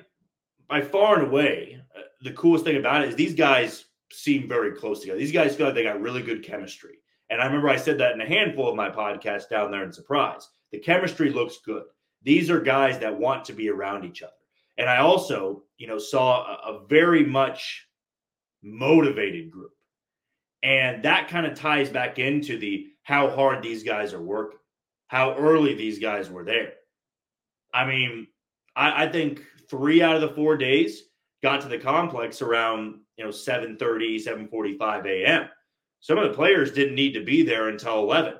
by 0.68 0.82
far 0.82 1.20
and 1.20 1.27
away 1.27 1.82
uh, 1.96 2.01
the 2.22 2.34
coolest 2.34 2.65
thing 2.65 2.77
about 2.77 3.03
it 3.03 3.10
is 3.10 3.15
these 3.15 3.36
guys 3.36 3.86
seem 4.12 4.50
very 4.50 4.72
close 4.72 5.01
together. 5.01 5.20
These 5.20 5.32
guys 5.32 5.56
feel 5.56 5.68
like 5.68 5.75
they 5.75 5.84
got 5.84 6.01
really 6.01 6.24
good 6.24 6.44
chemistry. 6.44 6.98
And 7.29 7.41
i 7.41 7.46
remember 7.46 7.70
i 7.70 7.77
said 7.77 7.98
that 8.00 8.13
in 8.13 8.22
a 8.22 8.27
handful 8.27 8.70
of 8.70 8.75
my 8.75 8.89
podcasts 8.89 9.50
down 9.50 9.72
there 9.72 9.84
in 9.84 9.91
surprise. 9.91 10.48
The 10.72 10.79
chemistry 10.79 11.32
looks 11.32 11.58
good. 11.65 11.84
These 12.24 12.50
are 12.50 12.60
guys 12.60 13.00
that 13.00 13.18
want 13.18 13.46
to 13.46 13.53
be 13.53 13.70
around 13.70 14.06
each 14.06 14.22
other. 14.22 14.34
And 14.77 14.89
I 14.89 14.98
also, 14.98 15.63
you 15.77 15.88
know, 15.88 15.98
saw 15.98 16.46
a, 16.46 16.74
a 16.74 16.88
very 16.88 17.25
much 17.25 17.88
motivated 18.62 19.51
group. 19.51 19.72
And 20.62 21.04
that 21.04 21.30
kind 21.30 21.46
of 21.46 21.58
ties 21.58 21.89
back 21.89 22.20
into 22.20 22.58
the 22.58 22.88
how 23.04 23.30
hard 23.30 23.63
these 23.63 23.84
guys 23.84 24.13
are 24.13 24.22
working, 24.22 24.60
how 25.07 25.36
early 25.36 25.74
these 25.74 26.00
guys 26.00 26.29
were 26.29 26.44
there. 26.44 26.74
I 27.74 27.86
mean, 27.86 28.27
I, 28.75 29.05
I 29.05 29.12
think 29.12 29.44
three 29.70 30.01
out 30.01 30.16
of 30.16 30.22
the 30.22 30.36
four 30.36 30.57
days 30.57 31.03
got 31.42 31.62
to 31.62 31.68
the 31.68 31.77
complex 31.77 32.42
around, 32.42 33.00
you 33.18 33.24
know, 33.24 33.31
7 33.31 33.77
30, 33.77 34.20
7 34.20 34.48
45 34.48 35.05
a.m. 35.05 35.50
Some 36.01 36.18
of 36.18 36.29
the 36.29 36.36
players 36.36 36.72
didn't 36.72 36.96
need 36.96 37.14
to 37.14 37.24
be 37.24 37.44
there 37.44 37.70
until 37.70 38.00
11. 38.00 38.36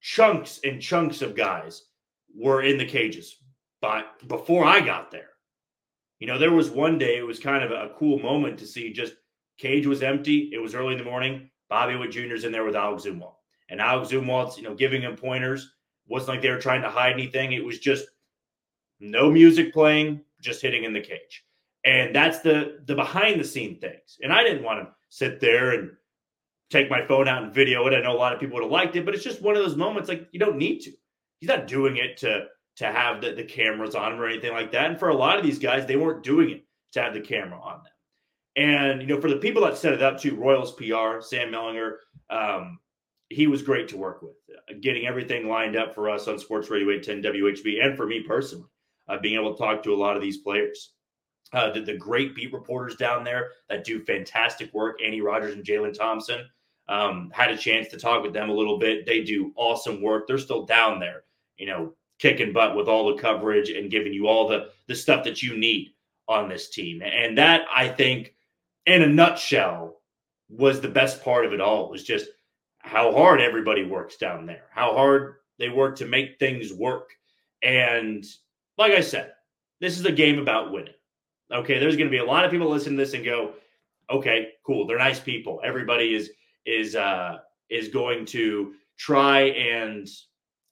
Chunks 0.00 0.60
and 0.64 0.80
chunks 0.80 1.22
of 1.22 1.34
guys 1.36 1.82
were 2.34 2.62
in 2.62 2.78
the 2.78 2.84
cages. 2.84 3.36
But 3.80 4.26
before 4.28 4.64
I 4.64 4.80
got 4.80 5.10
there, 5.10 5.30
you 6.18 6.26
know, 6.26 6.38
there 6.38 6.52
was 6.52 6.70
one 6.70 6.98
day 6.98 7.18
it 7.18 7.26
was 7.26 7.38
kind 7.38 7.62
of 7.62 7.70
a 7.70 7.92
cool 7.98 8.18
moment 8.18 8.58
to 8.58 8.66
see 8.66 8.92
just 8.92 9.14
cage 9.58 9.86
was 9.86 10.02
empty. 10.02 10.50
It 10.52 10.58
was 10.58 10.74
early 10.74 10.92
in 10.92 10.98
the 10.98 11.04
morning. 11.04 11.50
Bobby 11.68 11.96
Witt 11.96 12.12
Jr.'s 12.12 12.44
in 12.44 12.52
there 12.52 12.64
with 12.64 12.76
Alex 12.76 13.04
Zumwalt. 13.04 13.34
And 13.68 13.80
Alex 13.80 14.10
Zumwalt's, 14.10 14.56
you 14.56 14.62
know, 14.62 14.74
giving 14.74 15.02
him 15.02 15.16
pointers. 15.16 15.72
Wasn't 16.08 16.28
like 16.28 16.42
they 16.42 16.50
were 16.50 16.60
trying 16.60 16.82
to 16.82 16.90
hide 16.90 17.12
anything. 17.12 17.52
It 17.52 17.64
was 17.64 17.78
just 17.78 18.06
no 19.00 19.30
music 19.30 19.72
playing, 19.72 20.20
just 20.40 20.62
hitting 20.62 20.84
in 20.84 20.92
the 20.92 21.00
cage. 21.00 21.44
And 21.84 22.14
that's 22.14 22.40
the 22.40 22.78
the 22.86 22.94
behind 22.94 23.40
the 23.40 23.44
scene 23.44 23.78
things. 23.80 24.18
And 24.22 24.32
I 24.32 24.44
didn't 24.44 24.62
want 24.62 24.84
to 24.84 24.92
sit 25.08 25.40
there 25.40 25.72
and 25.72 25.90
take 26.70 26.90
my 26.90 27.04
phone 27.06 27.28
out 27.28 27.42
and 27.42 27.54
video 27.54 27.86
it. 27.86 27.94
I 27.94 28.00
know 28.00 28.12
a 28.12 28.18
lot 28.18 28.32
of 28.32 28.40
people 28.40 28.54
would 28.54 28.62
have 28.62 28.72
liked 28.72 28.96
it, 28.96 29.04
but 29.04 29.14
it's 29.14 29.24
just 29.24 29.42
one 29.42 29.56
of 29.56 29.62
those 29.62 29.76
moments 29.76 30.08
like 30.08 30.28
you 30.32 30.38
don't 30.38 30.58
need 30.58 30.80
to 30.80 30.92
he's 31.40 31.48
not 31.48 31.66
doing 31.66 31.96
it 31.96 32.16
to 32.18 32.46
to 32.76 32.86
have 32.86 33.22
the, 33.22 33.32
the 33.32 33.44
cameras 33.44 33.94
on 33.94 34.12
him 34.12 34.20
or 34.20 34.26
anything 34.26 34.52
like 34.52 34.70
that. 34.72 34.90
And 34.90 34.98
for 34.98 35.08
a 35.08 35.16
lot 35.16 35.38
of 35.38 35.44
these 35.44 35.58
guys, 35.58 35.86
they 35.86 35.96
weren't 35.96 36.22
doing 36.22 36.50
it 36.50 36.64
to 36.92 37.00
have 37.00 37.14
the 37.14 37.20
camera 37.20 37.58
on 37.58 37.82
them. 37.82 37.92
And 38.56 39.02
you 39.02 39.08
know, 39.08 39.20
for 39.20 39.28
the 39.28 39.36
people 39.36 39.62
that 39.62 39.76
set 39.76 39.92
it 39.92 40.02
up 40.02 40.18
to 40.20 40.34
Royals 40.34 40.72
PR, 40.72 41.20
Sam 41.20 41.52
Mellinger, 41.52 41.96
um, 42.30 42.78
he 43.28 43.46
was 43.46 43.62
great 43.62 43.88
to 43.88 43.96
work 43.96 44.22
with, 44.22 44.34
uh, 44.50 44.74
getting 44.80 45.06
everything 45.06 45.48
lined 45.48 45.76
up 45.76 45.94
for 45.94 46.08
us 46.08 46.28
on 46.28 46.38
Sports 46.38 46.70
Radio 46.70 46.90
810 46.90 47.32
WHB, 47.32 47.84
and 47.84 47.96
for 47.96 48.06
me 48.06 48.22
personally, 48.22 48.68
uh, 49.08 49.18
being 49.18 49.38
able 49.38 49.54
to 49.54 49.58
talk 49.58 49.82
to 49.82 49.94
a 49.94 49.96
lot 49.96 50.16
of 50.16 50.22
these 50.22 50.38
players. 50.38 50.92
Uh, 51.52 51.70
the, 51.70 51.80
the, 51.80 51.96
great 51.96 52.34
beat 52.34 52.52
reporters 52.52 52.96
down 52.96 53.22
there 53.22 53.50
that 53.68 53.84
do 53.84 54.04
fantastic 54.04 54.72
work, 54.74 55.00
Annie 55.00 55.20
Rogers 55.20 55.54
and 55.54 55.64
Jaylon 55.64 55.96
Thompson. 55.96 56.44
Um, 56.88 57.30
had 57.32 57.52
a 57.52 57.56
chance 57.56 57.86
to 57.88 57.98
talk 57.98 58.24
with 58.24 58.32
them 58.32 58.50
a 58.50 58.54
little 58.54 58.78
bit. 58.78 59.06
They 59.06 59.22
do 59.22 59.52
awesome 59.54 60.02
work. 60.02 60.26
They're 60.26 60.38
still 60.38 60.66
down 60.66 60.98
there 60.98 61.22
you 61.56 61.66
know, 61.66 61.92
kicking 62.18 62.52
butt 62.52 62.76
with 62.76 62.88
all 62.88 63.14
the 63.14 63.20
coverage 63.20 63.70
and 63.70 63.90
giving 63.90 64.12
you 64.12 64.26
all 64.26 64.48
the 64.48 64.70
the 64.88 64.94
stuff 64.94 65.24
that 65.24 65.42
you 65.42 65.56
need 65.56 65.92
on 66.28 66.48
this 66.48 66.70
team. 66.70 67.02
And 67.02 67.36
that 67.38 67.62
I 67.74 67.88
think 67.88 68.34
in 68.86 69.02
a 69.02 69.06
nutshell 69.06 70.00
was 70.48 70.80
the 70.80 70.88
best 70.88 71.22
part 71.22 71.44
of 71.44 71.52
it 71.52 71.60
all 71.60 71.86
It 71.86 71.90
was 71.90 72.04
just 72.04 72.28
how 72.78 73.12
hard 73.12 73.40
everybody 73.40 73.84
works 73.84 74.16
down 74.16 74.46
there. 74.46 74.64
How 74.70 74.92
hard 74.92 75.36
they 75.58 75.68
work 75.68 75.96
to 75.96 76.06
make 76.06 76.38
things 76.38 76.72
work. 76.72 77.10
And 77.62 78.24
like 78.78 78.92
I 78.92 79.00
said, 79.00 79.32
this 79.80 79.98
is 79.98 80.04
a 80.04 80.12
game 80.12 80.38
about 80.38 80.72
winning. 80.72 80.94
Okay, 81.52 81.78
there's 81.78 81.96
going 81.96 82.08
to 82.08 82.16
be 82.16 82.18
a 82.18 82.24
lot 82.24 82.44
of 82.44 82.50
people 82.50 82.68
listen 82.68 82.92
to 82.92 82.98
this 82.98 83.14
and 83.14 83.24
go, 83.24 83.54
"Okay, 84.10 84.52
cool. 84.64 84.86
They're 84.86 84.98
nice 84.98 85.20
people. 85.20 85.60
Everybody 85.62 86.14
is 86.14 86.30
is 86.64 86.96
uh 86.96 87.38
is 87.70 87.88
going 87.88 88.24
to 88.26 88.74
try 88.96 89.42
and 89.50 90.08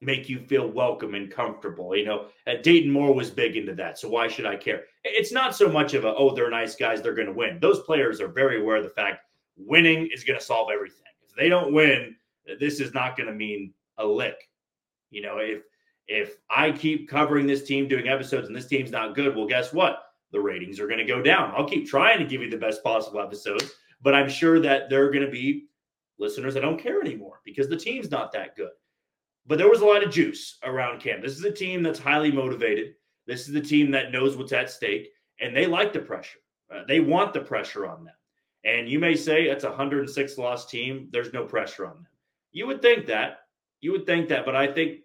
make 0.04 0.28
you 0.28 0.38
feel 0.38 0.68
welcome 0.68 1.14
and 1.14 1.30
comfortable. 1.30 1.96
You 1.96 2.04
know, 2.04 2.26
uh, 2.46 2.54
Dayton 2.62 2.90
Moore 2.90 3.14
was 3.14 3.30
big 3.30 3.56
into 3.56 3.74
that. 3.74 3.98
So 3.98 4.08
why 4.08 4.28
should 4.28 4.46
I 4.46 4.56
care? 4.56 4.84
It's 5.04 5.32
not 5.32 5.54
so 5.54 5.68
much 5.68 5.94
of 5.94 6.04
a, 6.04 6.14
oh, 6.14 6.34
they're 6.34 6.50
nice 6.50 6.74
guys, 6.74 7.02
they're 7.02 7.14
going 7.14 7.28
to 7.28 7.32
win. 7.32 7.58
Those 7.60 7.80
players 7.80 8.20
are 8.20 8.28
very 8.28 8.60
aware 8.60 8.76
of 8.76 8.84
the 8.84 8.90
fact 8.90 9.20
winning 9.56 10.08
is 10.12 10.24
going 10.24 10.38
to 10.38 10.44
solve 10.44 10.68
everything. 10.72 11.02
If 11.26 11.34
they 11.34 11.48
don't 11.48 11.72
win, 11.72 12.16
this 12.60 12.80
is 12.80 12.94
not 12.94 13.16
going 13.16 13.28
to 13.28 13.34
mean 13.34 13.72
a 13.98 14.06
lick. 14.06 14.48
You 15.10 15.22
know, 15.22 15.38
if 15.38 15.62
if 16.06 16.36
I 16.50 16.70
keep 16.70 17.08
covering 17.08 17.46
this 17.46 17.64
team 17.64 17.88
doing 17.88 18.08
episodes 18.08 18.46
and 18.46 18.56
this 18.56 18.66
team's 18.66 18.90
not 18.90 19.14
good, 19.14 19.34
well, 19.34 19.46
guess 19.46 19.72
what? 19.72 20.02
The 20.32 20.40
ratings 20.40 20.78
are 20.78 20.86
going 20.86 20.98
to 20.98 21.04
go 21.04 21.22
down. 21.22 21.52
I'll 21.56 21.68
keep 21.68 21.88
trying 21.88 22.18
to 22.18 22.26
give 22.26 22.42
you 22.42 22.50
the 22.50 22.58
best 22.58 22.82
possible 22.82 23.20
episodes, 23.20 23.72
but 24.02 24.14
I'm 24.14 24.28
sure 24.28 24.60
that 24.60 24.90
there 24.90 25.04
are 25.04 25.10
going 25.10 25.24
to 25.24 25.30
be 25.30 25.66
listeners 26.18 26.54
that 26.54 26.60
don't 26.60 26.80
care 26.80 27.00
anymore 27.00 27.40
because 27.44 27.68
the 27.68 27.76
team's 27.76 28.10
not 28.10 28.32
that 28.32 28.56
good. 28.56 28.70
But 29.46 29.59
there 29.59 29.68
was 29.68 29.80
a 29.80 29.87
lot 29.87 30.02
of 30.02 30.12
juice 30.12 30.59
around 30.64 31.00
camp. 31.00 31.22
This 31.22 31.37
is 31.37 31.44
a 31.44 31.50
team 31.50 31.83
that's 31.83 31.98
highly 31.98 32.33
motivated. 32.33 32.94
This 33.26 33.46
is 33.46 33.52
the 33.52 33.61
team 33.61 33.90
that 33.90 34.12
knows 34.12 34.37
what's 34.37 34.52
at 34.52 34.70
stake, 34.70 35.11
and 35.40 35.54
they 35.54 35.66
like 35.66 35.92
the 35.92 36.00
pressure. 36.00 36.38
Uh, 36.74 36.83
they 36.88 37.00
want 37.00 37.33
the 37.33 37.40
pressure 37.40 37.87
on 37.87 38.04
them. 38.04 38.14
And 38.64 38.88
you 38.88 38.98
may 38.98 39.14
say 39.14 39.44
it's 39.44 39.64
a 39.64 39.68
106 39.68 40.38
loss 40.38 40.66
team. 40.66 41.09
There's 41.11 41.33
no 41.33 41.44
pressure 41.44 41.87
on 41.87 41.94
them. 41.94 42.07
You 42.52 42.66
would 42.66 42.80
think 42.80 43.07
that. 43.07 43.40
You 43.80 43.92
would 43.92 44.07
think 44.07 44.28
that. 44.30 44.46
But 44.46 44.57
I 44.57 44.72
think 44.72 45.00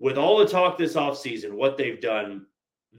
with 0.00 0.18
all 0.18 0.38
the 0.38 0.46
talk 0.46 0.76
this 0.76 0.94
offseason, 0.94 1.52
what 1.52 1.76
they've 1.76 2.00
done, 2.00 2.46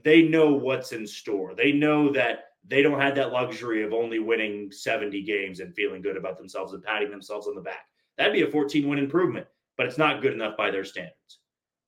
they 0.02 0.22
know 0.22 0.52
what's 0.52 0.92
in 0.92 1.06
store. 1.06 1.54
They 1.54 1.72
know 1.72 2.10
that 2.12 2.44
they 2.66 2.82
don't 2.82 3.00
have 3.00 3.14
that 3.16 3.32
luxury 3.32 3.82
of 3.82 3.92
only 3.92 4.18
winning 4.18 4.72
70 4.72 5.22
games 5.22 5.60
and 5.60 5.74
feeling 5.74 6.00
good 6.00 6.16
about 6.16 6.38
themselves 6.38 6.72
and 6.72 6.82
patting 6.82 7.10
themselves 7.10 7.46
on 7.46 7.54
the 7.54 7.60
back. 7.60 7.86
That'd 8.16 8.32
be 8.32 8.42
a 8.42 8.50
14 8.50 8.88
win 8.88 8.98
improvement 8.98 9.46
but 9.80 9.86
it's 9.86 9.96
not 9.96 10.20
good 10.20 10.34
enough 10.34 10.58
by 10.58 10.70
their 10.70 10.84
standards. 10.84 11.38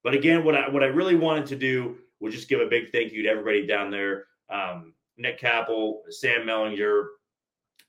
But 0.02 0.14
again, 0.14 0.44
what 0.44 0.54
I 0.54 0.66
what 0.70 0.82
I 0.82 0.86
really 0.86 1.14
wanted 1.14 1.44
to 1.48 1.56
do 1.56 1.98
was 2.20 2.32
just 2.32 2.48
give 2.48 2.58
a 2.58 2.66
big 2.66 2.90
thank 2.90 3.12
you 3.12 3.22
to 3.22 3.28
everybody 3.28 3.66
down 3.66 3.90
there. 3.90 4.24
Um, 4.48 4.94
Nick 5.18 5.38
Capel, 5.38 6.00
Sam 6.08 6.46
Mellinger, 6.46 7.08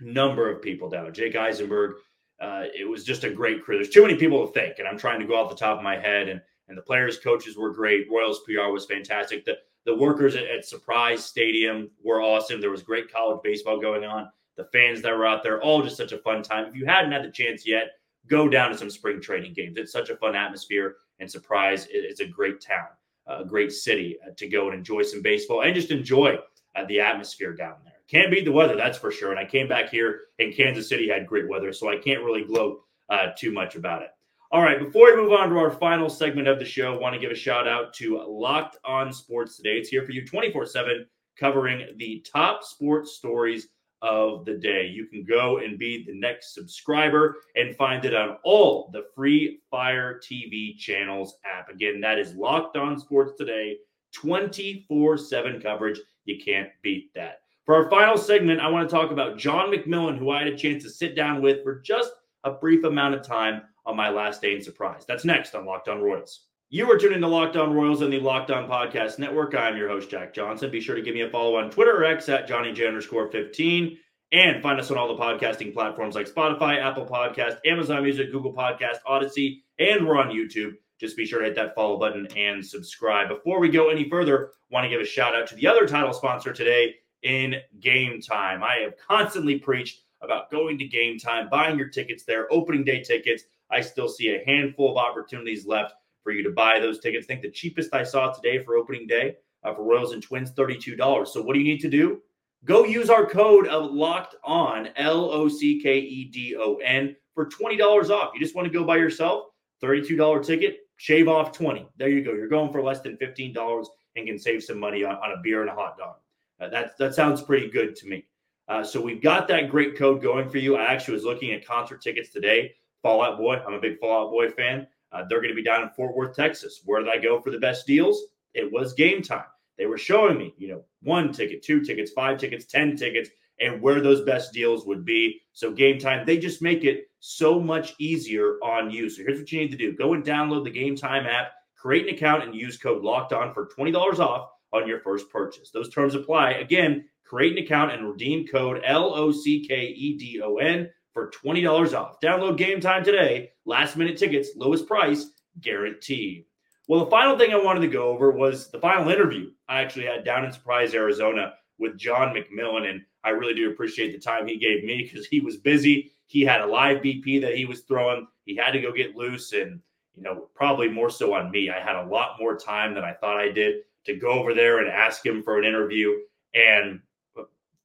number 0.01 0.51
of 0.51 0.61
people 0.61 0.89
down. 0.89 1.13
Jake 1.13 1.37
Eisenberg. 1.37 1.95
Uh, 2.41 2.65
it 2.77 2.85
was 2.85 3.05
just 3.05 3.23
a 3.23 3.29
great 3.29 3.63
crew. 3.63 3.77
There's 3.77 3.91
too 3.91 4.01
many 4.01 4.15
people 4.15 4.45
to 4.45 4.51
thank, 4.51 4.79
and 4.79 4.89
I'm 4.89 4.97
trying 4.97 5.21
to 5.21 5.25
go 5.25 5.35
off 5.35 5.49
the 5.49 5.55
top 5.55 5.77
of 5.77 5.85
my 5.85 5.97
head. 5.97 6.27
And 6.27 6.41
and 6.67 6.77
the 6.77 6.81
players, 6.81 7.19
coaches 7.19 7.55
were 7.55 7.71
great. 7.71 8.11
Royals 8.11 8.41
PR 8.45 8.73
was 8.73 8.85
fantastic. 8.85 9.45
The 9.45 9.55
the 9.85 9.95
workers 9.95 10.35
at, 10.35 10.47
at 10.47 10.65
Surprise 10.65 11.23
Stadium 11.23 11.89
were 12.03 12.21
awesome. 12.21 12.59
There 12.59 12.71
was 12.71 12.83
great 12.83 13.09
college 13.09 13.39
baseball 13.41 13.79
going 13.79 14.03
on. 14.03 14.29
The 14.57 14.65
fans 14.65 15.01
that 15.01 15.17
were 15.17 15.25
out 15.25 15.43
there, 15.43 15.61
all 15.61 15.81
just 15.81 15.95
such 15.95 16.11
a 16.11 16.17
fun 16.17 16.43
time. 16.43 16.65
If 16.65 16.75
you 16.75 16.85
hadn't 16.85 17.13
had 17.13 17.23
the 17.23 17.31
chance 17.31 17.65
yet, 17.65 17.91
go 18.27 18.47
down 18.47 18.71
to 18.71 18.77
some 18.77 18.89
spring 18.89 19.21
training 19.21 19.53
games. 19.53 19.77
It's 19.77 19.91
such 19.91 20.09
a 20.09 20.17
fun 20.17 20.35
atmosphere 20.35 20.97
and 21.19 21.29
surprise. 21.29 21.87
It's 21.89 22.21
a 22.21 22.27
great 22.27 22.61
town, 22.61 22.87
a 23.27 23.45
great 23.45 23.71
city 23.71 24.17
uh, 24.25 24.31
to 24.37 24.47
go 24.47 24.67
and 24.67 24.77
enjoy 24.77 25.03
some 25.03 25.21
baseball 25.21 25.61
and 25.61 25.75
just 25.75 25.91
enjoy 25.91 26.37
uh, 26.75 26.85
the 26.85 26.99
atmosphere 26.99 27.53
down 27.53 27.75
there. 27.83 27.93
Can't 28.09 28.31
beat 28.31 28.45
the 28.45 28.51
weather, 28.51 28.75
that's 28.75 28.97
for 28.97 29.11
sure. 29.11 29.31
And 29.31 29.39
I 29.39 29.45
came 29.45 29.67
back 29.67 29.89
here 29.89 30.21
and 30.39 30.55
Kansas 30.55 30.89
City 30.89 31.09
had 31.09 31.27
great 31.27 31.47
weather, 31.47 31.73
so 31.73 31.89
I 31.89 31.97
can't 31.97 32.23
really 32.23 32.43
gloat 32.43 32.81
uh, 33.09 33.27
too 33.37 33.51
much 33.51 33.75
about 33.75 34.01
it. 34.01 34.09
All 34.51 34.61
right, 34.61 34.79
before 34.79 35.07
we 35.07 35.15
move 35.15 35.31
on 35.31 35.49
to 35.49 35.57
our 35.57 35.71
final 35.71 36.09
segment 36.09 36.47
of 36.47 36.59
the 36.59 36.65
show, 36.65 36.93
I 36.93 36.99
want 36.99 37.15
to 37.15 37.19
give 37.19 37.31
a 37.31 37.35
shout 37.35 37.67
out 37.67 37.91
to 37.95 38.21
Locked 38.27 38.77
On 38.85 39.11
Sports 39.11 39.57
Today. 39.57 39.77
It's 39.77 39.89
here 39.89 40.05
for 40.05 40.11
you 40.11 40.27
24 40.27 40.67
7, 40.67 41.07
covering 41.39 41.87
the 41.97 42.23
top 42.31 42.63
sports 42.63 43.13
stories 43.13 43.69
of 44.03 44.45
the 44.45 44.55
day. 44.55 44.85
You 44.85 45.07
can 45.07 45.23
go 45.23 45.57
and 45.59 45.79
be 45.79 46.03
the 46.05 46.13
next 46.13 46.53
subscriber 46.53 47.37
and 47.55 47.75
find 47.75 48.05
it 48.05 48.13
on 48.13 48.37
all 48.43 48.89
the 48.93 49.05
free 49.15 49.61
Fire 49.71 50.19
TV 50.23 50.77
channels 50.77 51.37
app. 51.45 51.69
Again, 51.69 51.99
that 52.01 52.19
is 52.19 52.35
Locked 52.35 52.77
On 52.77 52.99
Sports 52.99 53.33
Today, 53.37 53.77
24 54.13 55.17
7 55.17 55.61
coverage. 55.61 55.99
You 56.25 56.37
can't 56.43 56.69
beat 56.83 57.13
that. 57.15 57.39
For 57.65 57.75
our 57.75 57.89
final 57.89 58.17
segment, 58.17 58.59
I 58.59 58.67
want 58.67 58.87
to 58.89 58.93
talk 58.93 59.11
about 59.11 59.37
John 59.37 59.71
McMillon, 59.71 60.17
who 60.17 60.31
I 60.31 60.39
had 60.39 60.53
a 60.53 60.57
chance 60.57 60.83
to 60.83 60.89
sit 60.89 61.15
down 61.15 61.41
with 61.41 61.63
for 61.63 61.79
just 61.79 62.11
a 62.43 62.51
brief 62.51 62.83
amount 62.83 63.15
of 63.15 63.25
time 63.25 63.61
on 63.85 63.95
my 63.95 64.09
last 64.09 64.41
day 64.41 64.53
in 64.53 64.61
surprise. 64.61 65.05
That's 65.07 65.23
next 65.23 65.55
on 65.55 65.65
Locked 65.65 65.87
On 65.87 66.01
Royals. 66.01 66.47
You 66.73 66.89
are 66.89 66.97
tuning 66.97 67.21
to 67.21 67.27
Locked 67.27 67.55
On 67.55 67.71
Royals 67.71 68.01
and 68.01 68.11
the 68.11 68.19
Locked 68.19 68.49
On 68.49 68.67
Podcast 68.67 69.19
Network. 69.19 69.53
I'm 69.53 69.77
your 69.77 69.89
host, 69.89 70.09
Jack 70.09 70.33
Johnson. 70.33 70.71
Be 70.71 70.81
sure 70.81 70.95
to 70.95 71.03
give 71.03 71.13
me 71.13 71.21
a 71.21 71.29
follow 71.29 71.55
on 71.57 71.69
Twitter 71.69 71.95
or 71.95 72.03
X 72.03 72.27
at 72.29 72.47
Johnny 72.47 72.69
underscore 72.83 73.27
15. 73.27 73.95
And 74.31 74.63
find 74.63 74.79
us 74.79 74.89
on 74.89 74.97
all 74.97 75.07
the 75.07 75.21
podcasting 75.21 75.71
platforms 75.71 76.15
like 76.15 76.27
Spotify, 76.27 76.81
Apple 76.81 77.05
Podcast, 77.05 77.57
Amazon 77.63 78.01
Music, 78.01 78.31
Google 78.31 78.55
Podcast, 78.55 78.95
Odyssey, 79.05 79.63
and 79.77 80.07
we're 80.07 80.17
on 80.17 80.29
YouTube. 80.29 80.71
Just 80.99 81.15
be 81.15 81.27
sure 81.27 81.41
to 81.41 81.45
hit 81.45 81.53
that 81.57 81.75
follow 81.75 81.99
button 81.99 82.25
and 82.35 82.65
subscribe. 82.65 83.29
Before 83.29 83.59
we 83.59 83.69
go 83.69 83.89
any 83.89 84.09
further, 84.09 84.49
want 84.71 84.83
to 84.83 84.89
give 84.89 84.99
a 84.99 85.05
shout 85.05 85.35
out 85.35 85.45
to 85.49 85.55
the 85.55 85.67
other 85.67 85.85
title 85.85 86.11
sponsor 86.11 86.53
today 86.53 86.95
in 87.21 87.53
Game 87.81 88.19
Time. 88.19 88.63
I 88.63 88.77
have 88.77 88.97
constantly 88.97 89.59
preached 89.59 90.01
about 90.23 90.49
going 90.49 90.79
to 90.79 90.85
Game 90.85 91.19
Time, 91.19 91.49
buying 91.51 91.77
your 91.77 91.89
tickets 91.89 92.23
there, 92.23 92.51
opening 92.51 92.83
day 92.83 93.03
tickets. 93.03 93.43
I 93.69 93.81
still 93.81 94.09
see 94.09 94.29
a 94.29 94.43
handful 94.43 94.89
of 94.89 94.97
opportunities 94.97 95.67
left 95.67 95.93
for 96.23 96.31
you 96.31 96.43
to 96.43 96.51
buy 96.51 96.79
those 96.79 96.99
tickets. 96.99 97.25
I 97.25 97.27
think 97.27 97.41
the 97.41 97.51
cheapest 97.51 97.93
I 97.93 98.03
saw 98.03 98.31
today 98.31 98.63
for 98.63 98.75
opening 98.75 99.07
day 99.07 99.35
uh, 99.63 99.73
for 99.73 99.83
Royals 99.83 100.13
and 100.13 100.23
Twins, 100.23 100.51
$32. 100.51 101.27
So 101.27 101.41
what 101.41 101.53
do 101.53 101.59
you 101.59 101.65
need 101.65 101.81
to 101.81 101.89
do? 101.89 102.21
Go 102.65 102.85
use 102.85 103.09
our 103.09 103.25
code 103.25 103.67
of 103.67 103.91
locked 103.91 104.35
on, 104.43 104.89
L 104.95 105.29
O 105.31 105.49
C 105.49 105.81
K 105.81 105.99
E 105.99 106.25
D 106.25 106.55
O 106.57 106.75
N, 106.77 107.15
for 107.35 107.47
$20 107.47 108.09
off. 108.09 108.31
You 108.33 108.39
just 108.39 108.55
want 108.55 108.65
to 108.67 108.73
go 108.73 108.85
by 108.85 108.97
yourself, 108.97 109.47
$32 109.83 110.45
ticket, 110.45 110.77
shave 110.95 111.27
off 111.27 111.51
20. 111.51 111.87
There 111.97 112.09
you 112.09 112.23
go. 112.23 112.33
You're 112.33 112.47
going 112.47 112.71
for 112.71 112.81
less 112.81 113.01
than 113.01 113.17
$15 113.17 113.85
and 114.15 114.27
can 114.27 114.39
save 114.39 114.63
some 114.63 114.79
money 114.79 115.03
on, 115.03 115.15
on 115.15 115.31
a 115.31 115.41
beer 115.43 115.61
and 115.61 115.69
a 115.69 115.73
hot 115.73 115.97
dog. 115.97 116.15
Uh, 116.61 116.69
that, 116.69 116.97
that 116.97 117.15
sounds 117.15 117.41
pretty 117.41 117.69
good 117.69 117.95
to 117.97 118.07
me. 118.07 118.25
Uh, 118.69 118.83
so 118.83 119.01
we've 119.01 119.21
got 119.21 119.47
that 119.49 119.69
great 119.69 119.97
code 119.97 120.21
going 120.21 120.49
for 120.49 120.57
you. 120.57 120.77
I 120.77 120.85
actually 120.85 121.15
was 121.15 121.25
looking 121.25 121.51
at 121.51 121.67
concert 121.67 122.01
tickets 122.01 122.29
today. 122.29 122.73
Fall 123.01 123.21
Out 123.21 123.37
Boy, 123.37 123.57
I'm 123.57 123.73
a 123.73 123.79
big 123.79 123.99
Fall 123.99 124.27
Out 124.27 124.31
Boy 124.31 124.49
fan. 124.49 124.87
Uh, 125.13 125.23
they're 125.29 125.41
going 125.41 125.49
to 125.49 125.55
be 125.55 125.63
down 125.63 125.83
in 125.83 125.89
Fort 125.89 126.15
Worth, 126.15 126.35
Texas. 126.35 126.81
Where 126.85 127.01
did 127.01 127.09
I 127.09 127.17
go 127.17 127.39
for 127.39 127.51
the 127.51 127.59
best 127.59 127.85
deals? 127.85 128.21
It 128.53 128.71
was 128.71 128.93
game 128.93 129.21
time. 129.21 129.45
They 129.77 129.85
were 129.85 129.97
showing 129.97 130.37
me, 130.37 130.53
you 130.57 130.67
know, 130.67 130.83
one 131.01 131.31
ticket, 131.31 131.63
two 131.63 131.81
tickets, 131.81 132.11
five 132.11 132.37
tickets, 132.37 132.65
10 132.65 132.95
tickets, 132.95 133.29
and 133.59 133.81
where 133.81 134.01
those 134.01 134.21
best 134.21 134.53
deals 134.53 134.85
would 134.85 135.05
be. 135.05 135.41
So, 135.53 135.71
game 135.71 135.99
time, 135.99 136.25
they 136.25 136.37
just 136.37 136.61
make 136.61 136.83
it 136.83 137.05
so 137.19 137.59
much 137.59 137.93
easier 137.99 138.57
on 138.63 138.91
you. 138.91 139.09
So, 139.09 139.23
here's 139.23 139.39
what 139.39 139.51
you 139.51 139.59
need 139.59 139.71
to 139.71 139.77
do 139.77 139.93
go 139.93 140.13
and 140.13 140.23
download 140.23 140.63
the 140.63 140.71
Game 140.71 140.95
Time 140.95 141.25
app, 141.25 141.51
create 141.75 142.07
an 142.07 142.15
account, 142.15 142.43
and 142.43 142.55
use 142.55 142.77
code 142.77 143.03
locked 143.03 143.33
on 143.33 143.53
for 143.53 143.67
$20 143.67 144.19
off 144.19 144.49
on 144.73 144.87
your 144.87 144.99
first 144.99 145.29
purchase. 145.29 145.69
Those 145.71 145.89
terms 145.89 146.15
apply. 146.15 146.51
Again, 146.51 147.05
create 147.23 147.57
an 147.57 147.63
account 147.63 147.91
and 147.91 148.09
redeem 148.09 148.47
code 148.47 148.81
L 148.83 149.13
O 149.13 149.31
C 149.31 149.65
K 149.67 149.87
E 149.87 150.17
D 150.17 150.41
O 150.41 150.57
N 150.57 150.89
for 151.13 151.31
$20 151.31 151.93
off. 151.93 152.19
Download 152.21 152.57
game 152.57 152.79
time 152.79 153.03
today. 153.03 153.51
Last 153.65 153.97
minute 153.97 154.17
tickets, 154.17 154.49
lowest 154.55 154.87
price 154.87 155.31
guaranteed. 155.61 156.45
Well, 156.87 157.05
the 157.05 157.11
final 157.11 157.37
thing 157.37 157.53
I 157.53 157.63
wanted 157.63 157.81
to 157.81 157.87
go 157.87 158.09
over 158.09 158.31
was 158.31 158.69
the 158.69 158.79
final 158.79 159.09
interview 159.09 159.51
I 159.69 159.81
actually 159.81 160.05
had 160.05 160.25
down 160.25 160.43
in 160.43 160.51
Surprise, 160.51 160.93
Arizona 160.93 161.53
with 161.79 161.97
John 161.97 162.35
McMillon. 162.35 162.89
And 162.89 163.01
I 163.23 163.29
really 163.29 163.53
do 163.53 163.69
appreciate 163.71 164.11
the 164.11 164.19
time 164.19 164.47
he 164.47 164.57
gave 164.57 164.83
me 164.83 165.03
because 165.03 165.25
he 165.25 165.39
was 165.39 165.57
busy. 165.57 166.11
He 166.27 166.41
had 166.41 166.61
a 166.61 166.65
live 166.65 167.01
BP 167.01 167.41
that 167.41 167.55
he 167.55 167.65
was 167.65 167.81
throwing. 167.81 168.27
He 168.45 168.55
had 168.55 168.71
to 168.71 168.81
go 168.81 168.91
get 168.91 169.15
loose 169.15 169.53
and, 169.53 169.79
you 170.15 170.23
know, 170.23 170.49
probably 170.55 170.89
more 170.89 171.09
so 171.09 171.33
on 171.33 171.51
me. 171.51 171.69
I 171.69 171.79
had 171.79 171.95
a 171.95 172.07
lot 172.07 172.37
more 172.39 172.57
time 172.57 172.93
than 172.93 173.03
I 173.03 173.13
thought 173.13 173.39
I 173.39 173.49
did 173.49 173.75
to 174.05 174.15
go 174.17 174.31
over 174.31 174.53
there 174.53 174.79
and 174.79 174.89
ask 174.89 175.25
him 175.25 175.41
for 175.41 175.57
an 175.57 175.63
interview. 175.63 176.11
And 176.53 176.99
uh, 177.39 177.43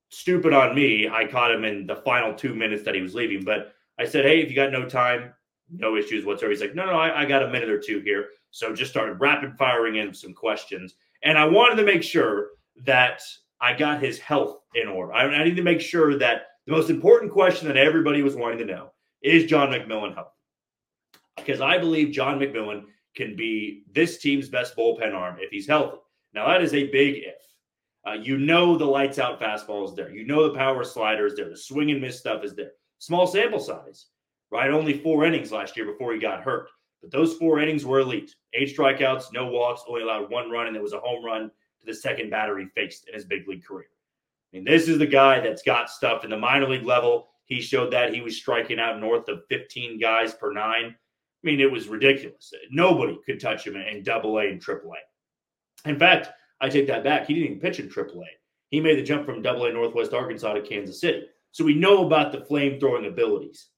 stupid 0.08 0.52
on 0.52 0.74
me, 0.74 1.08
I 1.08 1.24
caught 1.24 1.52
him 1.52 1.64
in 1.64 1.86
the 1.86 1.96
final 1.96 2.34
two 2.34 2.54
minutes 2.54 2.82
that 2.82 2.96
he 2.96 3.02
was 3.02 3.14
leaving. 3.14 3.44
But 3.44 3.74
I 3.98 4.06
said, 4.06 4.24
hey, 4.24 4.40
if 4.40 4.50
you 4.50 4.56
got 4.56 4.72
no 4.72 4.88
time, 4.88 5.34
no 5.70 5.96
issues 5.96 6.24
whatsoever. 6.24 6.52
He's 6.52 6.60
like, 6.60 6.74
no, 6.74 6.86
no, 6.86 6.92
I, 6.92 7.22
I 7.22 7.24
got 7.24 7.42
a 7.42 7.50
minute 7.50 7.68
or 7.68 7.80
two 7.80 8.00
here. 8.00 8.28
So 8.50 8.74
just 8.74 8.90
started 8.90 9.20
rapid 9.20 9.56
firing 9.58 9.96
in 9.96 10.14
some 10.14 10.32
questions. 10.32 10.94
And 11.22 11.36
I 11.36 11.44
wanted 11.44 11.76
to 11.76 11.84
make 11.84 12.02
sure 12.02 12.50
that 12.84 13.20
I 13.60 13.74
got 13.74 14.02
his 14.02 14.18
health 14.18 14.60
in 14.74 14.88
order. 14.88 15.12
I, 15.12 15.24
I 15.24 15.44
need 15.44 15.56
to 15.56 15.62
make 15.62 15.80
sure 15.80 16.16
that 16.18 16.42
the 16.66 16.72
most 16.72 16.90
important 16.90 17.32
question 17.32 17.66
that 17.68 17.76
everybody 17.76 18.22
was 18.22 18.36
wanting 18.36 18.58
to 18.58 18.64
know 18.64 18.92
is 19.22 19.46
John 19.46 19.68
McMillon 19.68 20.14
healthy? 20.14 20.30
Because 21.36 21.60
I 21.60 21.78
believe 21.78 22.12
John 22.12 22.38
McMillon 22.38 22.84
can 23.16 23.36
be 23.36 23.84
this 23.92 24.18
team's 24.18 24.48
best 24.48 24.76
bullpen 24.76 25.14
arm 25.14 25.36
if 25.40 25.50
he's 25.50 25.66
healthy. 25.66 25.98
Now, 26.34 26.46
that 26.48 26.62
is 26.62 26.74
a 26.74 26.90
big 26.90 27.16
if. 27.24 27.34
Uh, 28.06 28.12
you 28.12 28.38
know 28.38 28.78
the 28.78 28.84
lights 28.84 29.18
out 29.18 29.40
fastball 29.40 29.86
is 29.86 29.94
there. 29.94 30.10
You 30.10 30.26
know 30.26 30.44
the 30.44 30.56
power 30.56 30.84
slider 30.84 31.26
is 31.26 31.34
there. 31.34 31.48
The 31.48 31.56
swing 31.56 31.90
and 31.90 32.00
miss 32.00 32.18
stuff 32.18 32.44
is 32.44 32.54
there. 32.54 32.70
Small 32.98 33.26
sample 33.26 33.60
size, 33.60 34.06
right? 34.50 34.70
Only 34.70 34.98
four 34.98 35.24
innings 35.24 35.52
last 35.52 35.76
year 35.76 35.86
before 35.86 36.12
he 36.12 36.18
got 36.18 36.42
hurt. 36.42 36.68
But 37.00 37.10
those 37.10 37.36
four 37.36 37.60
innings 37.60 37.86
were 37.86 38.00
elite. 38.00 38.34
Eight 38.54 38.76
strikeouts, 38.76 39.32
no 39.32 39.46
walks, 39.46 39.82
only 39.88 40.02
allowed 40.02 40.30
one 40.30 40.50
run, 40.50 40.66
and 40.66 40.76
it 40.76 40.82
was 40.82 40.92
a 40.92 41.00
home 41.00 41.24
run 41.24 41.50
to 41.80 41.86
the 41.86 41.94
second 41.94 42.30
batter 42.30 42.58
he 42.58 42.66
faced 42.74 43.06
in 43.08 43.14
his 43.14 43.24
big 43.24 43.46
league 43.46 43.64
career. 43.64 43.86
I 44.52 44.56
mean, 44.56 44.64
this 44.64 44.88
is 44.88 44.98
the 44.98 45.06
guy 45.06 45.40
that's 45.40 45.62
got 45.62 45.90
stuff 45.90 46.24
in 46.24 46.30
the 46.30 46.38
minor 46.38 46.68
league 46.68 46.86
level. 46.86 47.28
He 47.44 47.60
showed 47.60 47.92
that 47.92 48.14
he 48.14 48.20
was 48.20 48.36
striking 48.36 48.80
out 48.80 49.00
north 49.00 49.28
of 49.28 49.42
15 49.48 50.00
guys 50.00 50.34
per 50.34 50.52
nine. 50.52 50.94
I 50.94 51.42
mean, 51.42 51.60
it 51.60 51.70
was 51.70 51.88
ridiculous. 51.88 52.52
Nobody 52.70 53.16
could 53.24 53.40
touch 53.40 53.66
him 53.66 53.76
in 53.76 54.02
double 54.02 54.38
A 54.38 54.48
and 54.48 54.60
triple 54.60 54.92
A. 54.92 55.88
In 55.88 55.98
fact, 55.98 56.30
I 56.60 56.68
take 56.68 56.88
that 56.88 57.04
back. 57.04 57.26
He 57.26 57.34
didn't 57.34 57.48
even 57.50 57.60
pitch 57.60 57.78
in 57.78 57.88
triple 57.88 58.22
A. 58.22 58.26
He 58.70 58.80
made 58.80 58.98
the 58.98 59.02
jump 59.02 59.24
from 59.24 59.40
Double 59.40 59.66
A 59.66 59.72
Northwest 59.72 60.12
Arkansas 60.12 60.54
to 60.54 60.62
Kansas 60.62 61.00
City. 61.00 61.26
So 61.52 61.64
we 61.64 61.74
know 61.74 62.04
about 62.04 62.32
the 62.32 62.44
flame 62.44 62.78
throwing 62.78 63.06
abilities. 63.06 63.68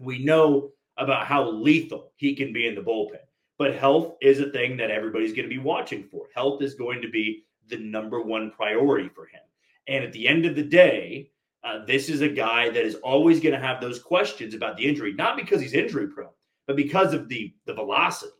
We 0.00 0.24
know 0.24 0.72
about 0.96 1.26
how 1.26 1.48
lethal 1.48 2.12
he 2.16 2.34
can 2.34 2.52
be 2.52 2.66
in 2.66 2.74
the 2.74 2.80
bullpen. 2.80 3.20
But 3.58 3.74
health 3.74 4.16
is 4.20 4.40
a 4.40 4.50
thing 4.50 4.76
that 4.78 4.90
everybody's 4.90 5.32
going 5.32 5.48
to 5.48 5.54
be 5.54 5.58
watching 5.58 6.04
for. 6.04 6.26
Health 6.34 6.62
is 6.62 6.74
going 6.74 7.02
to 7.02 7.10
be 7.10 7.44
the 7.68 7.76
number 7.76 8.20
one 8.20 8.50
priority 8.50 9.08
for 9.08 9.26
him. 9.26 9.40
And 9.86 10.02
at 10.02 10.12
the 10.12 10.26
end 10.26 10.46
of 10.46 10.56
the 10.56 10.62
day, 10.62 11.30
uh, 11.62 11.84
this 11.84 12.08
is 12.08 12.22
a 12.22 12.28
guy 12.28 12.70
that 12.70 12.84
is 12.84 12.94
always 12.96 13.40
going 13.40 13.54
to 13.54 13.66
have 13.66 13.80
those 13.80 14.02
questions 14.02 14.54
about 14.54 14.76
the 14.76 14.86
injury, 14.86 15.12
not 15.12 15.36
because 15.36 15.60
he's 15.60 15.74
injury 15.74 16.08
prone, 16.08 16.30
but 16.66 16.76
because 16.76 17.12
of 17.12 17.28
the 17.28 17.54
the 17.66 17.74
velocity. 17.74 18.32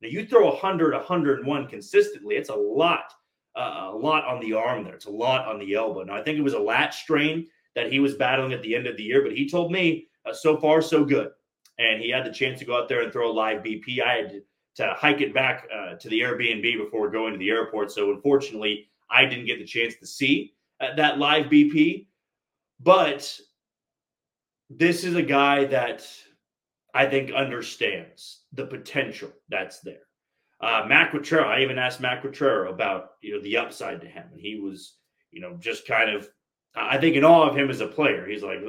Now 0.00 0.08
you 0.08 0.26
throw 0.26 0.46
100, 0.46 0.94
101 0.94 1.68
consistently, 1.68 2.36
it's 2.36 2.48
a 2.48 2.54
lot 2.54 3.12
uh, 3.56 3.90
a 3.92 3.96
lot 3.96 4.24
on 4.24 4.40
the 4.40 4.52
arm 4.52 4.84
there. 4.84 4.94
It's 4.94 5.06
a 5.06 5.10
lot 5.10 5.46
on 5.46 5.58
the 5.58 5.74
elbow. 5.74 6.02
Now, 6.02 6.16
I 6.16 6.22
think 6.22 6.38
it 6.38 6.42
was 6.42 6.54
a 6.54 6.58
lat 6.58 6.92
strain 6.92 7.46
that 7.74 7.92
he 7.92 8.00
was 8.00 8.14
battling 8.14 8.52
at 8.52 8.62
the 8.62 8.74
end 8.74 8.86
of 8.86 8.96
the 8.96 9.02
year, 9.02 9.22
but 9.22 9.36
he 9.36 9.48
told 9.48 9.72
me 9.72 10.08
uh, 10.26 10.32
so 10.32 10.56
far, 10.56 10.82
so 10.82 11.04
good. 11.04 11.30
And 11.78 12.00
he 12.00 12.10
had 12.10 12.24
the 12.24 12.32
chance 12.32 12.58
to 12.60 12.64
go 12.64 12.76
out 12.76 12.88
there 12.88 13.02
and 13.02 13.12
throw 13.12 13.30
a 13.30 13.32
live 13.32 13.62
BP. 13.62 14.00
I 14.00 14.14
had 14.14 14.30
to, 14.76 14.94
hike 14.96 15.20
it 15.20 15.34
back 15.34 15.68
uh, 15.72 15.94
to 15.94 16.08
the 16.08 16.20
Airbnb 16.20 16.78
before 16.78 17.10
going 17.10 17.32
to 17.32 17.38
the 17.38 17.50
airport. 17.50 17.92
So, 17.92 18.12
unfortunately, 18.12 18.88
I 19.10 19.24
didn't 19.24 19.46
get 19.46 19.58
the 19.58 19.64
chance 19.64 19.94
to 19.96 20.06
see 20.06 20.54
uh, 20.80 20.94
that 20.96 21.18
live 21.18 21.46
BP. 21.46 22.06
But 22.80 23.38
this 24.68 25.04
is 25.04 25.14
a 25.14 25.22
guy 25.22 25.64
that 25.66 26.06
I 26.92 27.06
think 27.06 27.32
understands 27.32 28.40
the 28.52 28.66
potential 28.66 29.30
that's 29.48 29.80
there. 29.80 30.02
Uh, 30.60 30.84
Matt 30.88 31.12
Quatraro, 31.12 31.46
I 31.46 31.62
even 31.62 31.78
asked 31.78 32.00
Matt 32.00 32.22
Quatraro 32.22 32.70
about 32.70 33.12
you 33.20 33.34
know 33.34 33.42
the 33.42 33.56
upside 33.56 34.00
to 34.00 34.08
him, 34.08 34.24
and 34.32 34.40
he 34.40 34.58
was 34.58 34.94
you 35.34 35.40
know, 35.40 35.56
just 35.58 35.86
kind 35.86 36.08
of, 36.10 36.28
I 36.74 36.96
think, 36.96 37.16
in 37.16 37.24
awe 37.24 37.48
of 37.48 37.56
him 37.56 37.68
as 37.68 37.80
a 37.80 37.88
player. 37.88 38.26
He's 38.26 38.42
like, 38.42 38.60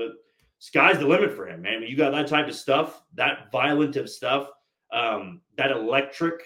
sky's 0.60 1.00
the 1.00 1.08
limit 1.08 1.36
for 1.36 1.48
him, 1.48 1.62
man. 1.62 1.84
you 1.84 1.96
got 1.96 2.12
that 2.12 2.28
type 2.28 2.48
of 2.48 2.56
stuff, 2.56 3.04
that 3.16 3.52
violent 3.52 3.96
of 3.96 4.10
stuff, 4.10 4.50
um, 4.92 5.42
that 5.58 5.72
electric 5.72 6.42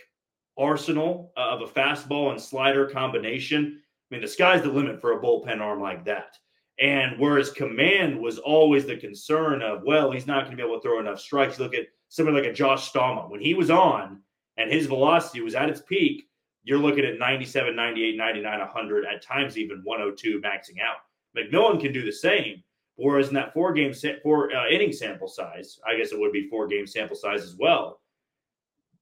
arsenal 0.58 1.32
of 1.38 1.62
a 1.62 1.68
fastball 1.68 2.32
and 2.32 2.42
slider 2.42 2.86
combination. 2.86 3.82
I 4.12 4.16
mean, 4.16 4.22
the 4.22 4.28
sky's 4.28 4.62
the 4.62 4.70
limit 4.70 5.00
for 5.00 5.14
a 5.14 5.22
bullpen 5.22 5.62
arm 5.62 5.82
like 5.82 6.04
that. 6.06 6.38
And 6.80 7.20
whereas 7.20 7.52
command 7.52 8.20
was 8.20 8.40
always 8.40 8.86
the 8.86 8.96
concern 8.98 9.62
of, 9.62 9.84
well, 9.84 10.12
he's 10.12 10.28
not 10.28 10.46
going 10.46 10.52
to 10.52 10.58
be 10.58 10.64
able 10.64 10.80
to 10.80 10.82
throw 10.82 11.00
enough 11.00 11.20
strikes. 11.20 11.60
Look 11.60 11.74
at 11.74 11.88
somebody 12.08 12.38
like 12.38 12.50
a 12.50 12.54
Josh 12.54 12.92
Staumont. 12.92 13.30
When 13.30 13.42
he 13.42 13.54
was 13.54 13.70
on 13.70 14.22
and 14.58 14.72
his 14.72 14.88
velocity 14.88 15.42
was 15.42 15.56
at 15.56 15.70
its 15.70 15.82
peak, 15.82 16.24
you're 16.64 16.78
looking 16.78 17.06
at 17.06 17.20
97, 17.20 17.76
98, 17.76 18.18
99, 18.18 18.60
100, 18.60 19.06
at 19.06 19.22
times 19.22 19.58
even 19.58 19.82
102 19.84 20.42
maxing 20.42 20.82
out. 20.82 20.98
McMillon 21.38 21.82
can 21.82 21.92
do 21.92 22.06
the 22.06 22.12
same. 22.12 22.64
Whereas 23.00 23.30
in 23.30 23.34
that 23.36 23.54
four 23.54 23.74
game, 23.74 23.94
four 24.24 24.54
uh, 24.54 24.68
inning 24.70 24.92
sample 24.92 25.28
size, 25.28 25.80
I 25.88 25.98
guess 25.98 26.12
it 26.12 26.20
would 26.20 26.32
be 26.32 26.50
four 26.50 26.68
game 26.68 26.86
sample 26.86 27.16
size 27.16 27.44
as 27.44 27.56
well, 27.56 28.02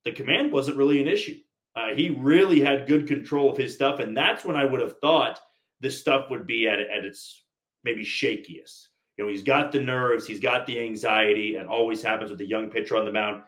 the 0.06 0.12
command 0.12 0.52
wasn't 0.52 0.78
really 0.78 1.02
an 1.02 1.08
issue. 1.08 1.38
Uh, 1.76 1.94
he 1.96 2.10
really 2.10 2.60
had 2.60 2.88
good 2.88 3.08
control 3.08 3.52
of 3.52 3.58
his 3.58 3.74
stuff. 3.74 4.00
And 4.00 4.16
that's 4.16 4.46
when 4.46 4.56
I 4.56 4.66
would 4.66 4.82
have 4.82 5.00
thought 5.00 5.40
this 5.80 6.00
stuff 6.00 6.30
would 6.30 6.48
be 6.48 6.68
at, 6.68 6.80
at 6.80 7.06
its 7.06 7.44
maybe 7.84 8.04
shakiest. 8.04 8.88
You 9.18 9.26
know, 9.26 9.30
he's 9.30 9.44
got 9.44 9.72
the 9.72 9.80
nerves, 9.80 10.26
he's 10.26 10.40
got 10.40 10.66
the 10.66 10.80
anxiety, 10.80 11.56
and 11.56 11.68
always 11.68 12.02
happens 12.02 12.32
with 12.32 12.42
a 12.42 12.48
young 12.48 12.70
pitcher 12.70 12.98
on 12.98 13.06
the 13.06 13.12
mound. 13.12 13.44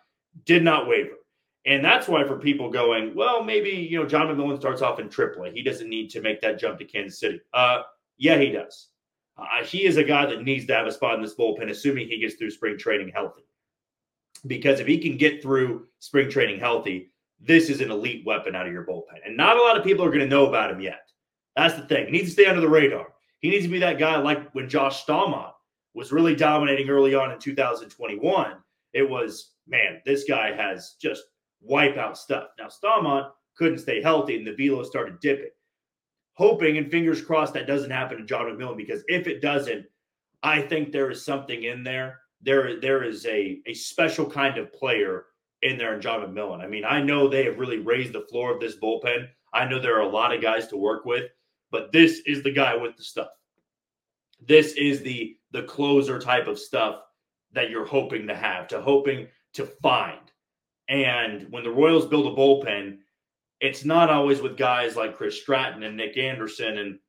Did 0.46 0.64
not 0.64 0.88
waver. 0.88 1.16
And 1.66 1.84
that's 1.84 2.08
why 2.08 2.24
for 2.24 2.38
people 2.38 2.70
going, 2.70 3.16
well, 3.16 3.44
maybe, 3.44 3.70
you 3.70 4.00
know, 4.00 4.08
John 4.08 4.28
McMillon 4.28 4.60
starts 4.60 4.82
off 4.82 5.00
in 5.00 5.10
AAA. 5.10 5.54
He 5.54 5.62
doesn't 5.62 5.90
need 5.90 6.10
to 6.12 6.22
make 6.22 6.42
that 6.42 6.60
jump 6.60 6.80
to 6.80 6.86
Kansas 6.86 7.20
City. 7.20 7.42
Uh, 7.54 7.82
yeah, 8.18 8.38
he 8.38 8.50
does. 8.50 8.89
Uh, 9.42 9.64
he 9.64 9.86
is 9.86 9.98
a 9.98 10.04
guy 10.04 10.26
that 10.26 10.44
needs 10.44 10.66
to 10.66 10.74
have 10.74 10.88
a 10.88 10.92
spot 10.92 11.16
in 11.16 11.22
this 11.22 11.36
bullpen, 11.36 11.70
assuming 11.70 12.08
he 12.08 12.20
gets 12.20 12.36
through 12.36 12.52
spring 12.52 12.78
training 12.78 13.12
healthy. 13.14 13.44
Because 14.48 14.80
if 14.80 14.88
he 14.88 14.98
can 14.98 15.18
get 15.18 15.42
through 15.42 15.88
spring 16.00 16.30
training 16.30 16.60
healthy, 16.60 17.12
this 17.40 17.70
is 17.70 17.82
an 17.82 17.92
elite 17.92 18.26
weapon 18.26 18.56
out 18.56 18.68
of 18.68 18.74
your 18.74 18.86
bullpen. 18.86 19.26
And 19.26 19.38
not 19.38 19.58
a 19.58 19.62
lot 19.62 19.78
of 19.78 19.84
people 19.84 20.06
are 20.06 20.10
going 20.10 20.20
to 20.20 20.28
know 20.28 20.48
about 20.48 20.72
him 20.72 20.82
yet. 20.82 21.10
That's 21.56 21.76
the 21.76 21.86
thing. 21.88 22.06
He 22.06 22.12
needs 22.12 22.28
to 22.28 22.34
stay 22.34 22.46
under 22.46 22.62
the 22.62 22.70
radar. 22.70 23.08
He 23.40 23.50
needs 23.50 23.66
to 23.66 23.72
be 23.72 23.80
that 23.80 24.00
guy 24.00 24.18
like 24.18 24.52
when 24.52 24.70
Josh 24.70 25.06
Staumont 25.06 25.54
was 25.94 26.12
really 26.12 26.36
dominating 26.36 26.90
early 26.90 27.16
on 27.16 27.32
in 27.32 27.40
2021. 27.40 28.54
It 28.94 29.10
was, 29.10 29.54
man, 29.68 30.02
this 30.06 30.24
guy 30.26 30.54
has 30.56 30.96
just 31.02 31.24
wipeout 31.68 32.18
stuff. 32.18 32.50
Now, 32.58 32.68
Staumont 32.68 33.32
couldn't 33.56 33.80
stay 33.80 34.02
healthy 34.02 34.38
and 34.38 34.48
the 34.48 34.56
velo 34.56 34.84
started 34.84 35.20
dipping. 35.20 35.50
Hoping 36.40 36.78
and 36.78 36.90
fingers 36.90 37.22
crossed 37.22 37.54
that 37.54 37.68
doesn't 37.68 37.92
happen 37.92 38.18
to 38.18 38.24
John 38.24 38.46
McMillon 38.46 38.78
because 38.78 39.04
if 39.10 39.28
it 39.28 39.42
doesn't, 39.42 39.86
I 40.42 40.62
think 40.62 40.94
there 40.94 41.12
is 41.12 41.26
something 41.26 41.64
in 41.64 41.84
there. 41.84 42.22
There, 42.42 42.80
there 42.80 43.04
is 43.04 43.26
a, 43.26 43.60
a 43.66 43.74
special 43.74 44.26
kind 44.26 44.58
of 44.58 44.72
player 44.72 45.26
in 45.64 45.78
there 45.78 45.94
in 45.94 46.00
John 46.00 46.22
McMillon. 46.22 46.62
I 46.64 46.68
mean, 46.68 46.86
I 46.86 47.02
know 47.02 47.28
they 47.28 47.44
have 47.44 47.60
really 47.60 47.80
raised 47.80 48.14
the 48.14 48.26
floor 48.30 48.54
of 48.54 48.62
this 48.62 48.78
bullpen. 48.78 49.28
I 49.54 49.66
know 49.66 49.82
there 49.82 49.98
are 49.98 50.04
a 50.04 50.08
lot 50.08 50.34
of 50.34 50.42
guys 50.42 50.68
to 50.68 50.78
work 50.78 51.04
with, 51.04 51.26
but 51.72 51.92
this 51.92 52.22
is 52.26 52.42
the 52.42 52.54
guy 52.54 52.74
with 52.74 52.96
the 52.96 53.04
stuff. 53.04 53.28
This 54.48 54.72
is 54.74 55.02
the 55.02 55.36
the 55.52 55.64
closer 55.64 56.20
type 56.20 56.48
of 56.48 56.58
stuff 56.58 57.02
that 57.52 57.70
you're 57.70 57.86
hoping 57.86 58.28
to 58.28 58.36
have, 58.36 58.70
to 58.70 58.80
hoping 58.80 59.28
to 59.56 59.66
find. 59.66 60.32
And 60.88 61.48
when 61.50 61.66
the 61.66 61.70
Royals 61.70 62.06
build 62.06 62.28
a 62.28 62.36
bullpen, 62.36 63.00
it's 63.60 63.84
not 63.84 64.10
always 64.10 64.42
with 64.42 64.58
guys 64.58 64.96
like 64.96 65.18
Chris 65.18 65.40
Stratton 65.40 65.84
and 65.84 65.98
Nick 65.98 66.18
Anderson 66.18 66.78
and 66.78 67.00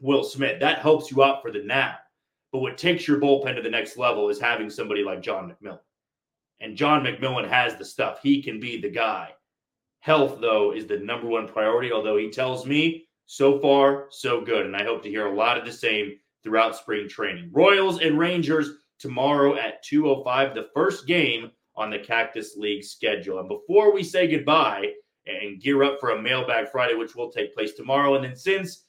Will 0.00 0.24
Smith. 0.24 0.60
That 0.60 0.80
helps 0.80 1.10
you 1.10 1.22
out 1.22 1.42
for 1.42 1.50
the 1.50 1.62
now. 1.62 1.96
But 2.52 2.60
what 2.60 2.78
takes 2.78 3.08
your 3.08 3.20
bullpen 3.20 3.56
to 3.56 3.62
the 3.62 3.70
next 3.70 3.96
level 3.96 4.28
is 4.28 4.40
having 4.40 4.70
somebody 4.70 5.02
like 5.02 5.22
John 5.22 5.50
McMillon. 5.50 5.80
And 6.60 6.76
John 6.76 7.02
McMillon 7.02 7.48
has 7.48 7.76
the 7.76 7.84
stuff. 7.84 8.20
He 8.22 8.42
can 8.42 8.60
be 8.60 8.80
the 8.80 8.90
guy. 8.90 9.30
Health, 10.00 10.38
though, 10.40 10.72
is 10.72 10.86
the 10.86 10.98
number 10.98 11.26
one 11.26 11.48
priority, 11.48 11.90
although 11.90 12.16
he 12.16 12.30
tells 12.30 12.66
me 12.66 13.06
so 13.26 13.58
far, 13.58 14.06
so 14.10 14.40
good. 14.40 14.66
And 14.66 14.76
I 14.76 14.84
hope 14.84 15.02
to 15.02 15.08
hear 15.08 15.26
a 15.26 15.34
lot 15.34 15.58
of 15.58 15.64
the 15.64 15.72
same 15.72 16.18
throughout 16.42 16.76
spring 16.76 17.08
training. 17.08 17.50
Royals 17.52 18.00
and 18.00 18.18
Rangers 18.18 18.70
tomorrow 18.98 19.56
at 19.56 19.82
2:05, 19.84 20.54
the 20.54 20.68
first 20.74 21.06
game 21.06 21.50
on 21.74 21.90
the 21.90 21.98
Cactus 21.98 22.56
League 22.56 22.84
schedule. 22.84 23.40
And 23.40 23.48
before 23.48 23.92
we 23.92 24.04
say 24.04 24.28
goodbye 24.28 24.92
and 25.26 25.60
gear 25.60 25.82
up 25.82 25.98
for 26.00 26.10
a 26.10 26.22
mailbag 26.22 26.70
Friday, 26.70 26.94
which 26.94 27.14
will 27.14 27.30
take 27.30 27.54
place 27.54 27.74
tomorrow, 27.74 28.14
and 28.14 28.24
then 28.24 28.36
since 28.36 28.84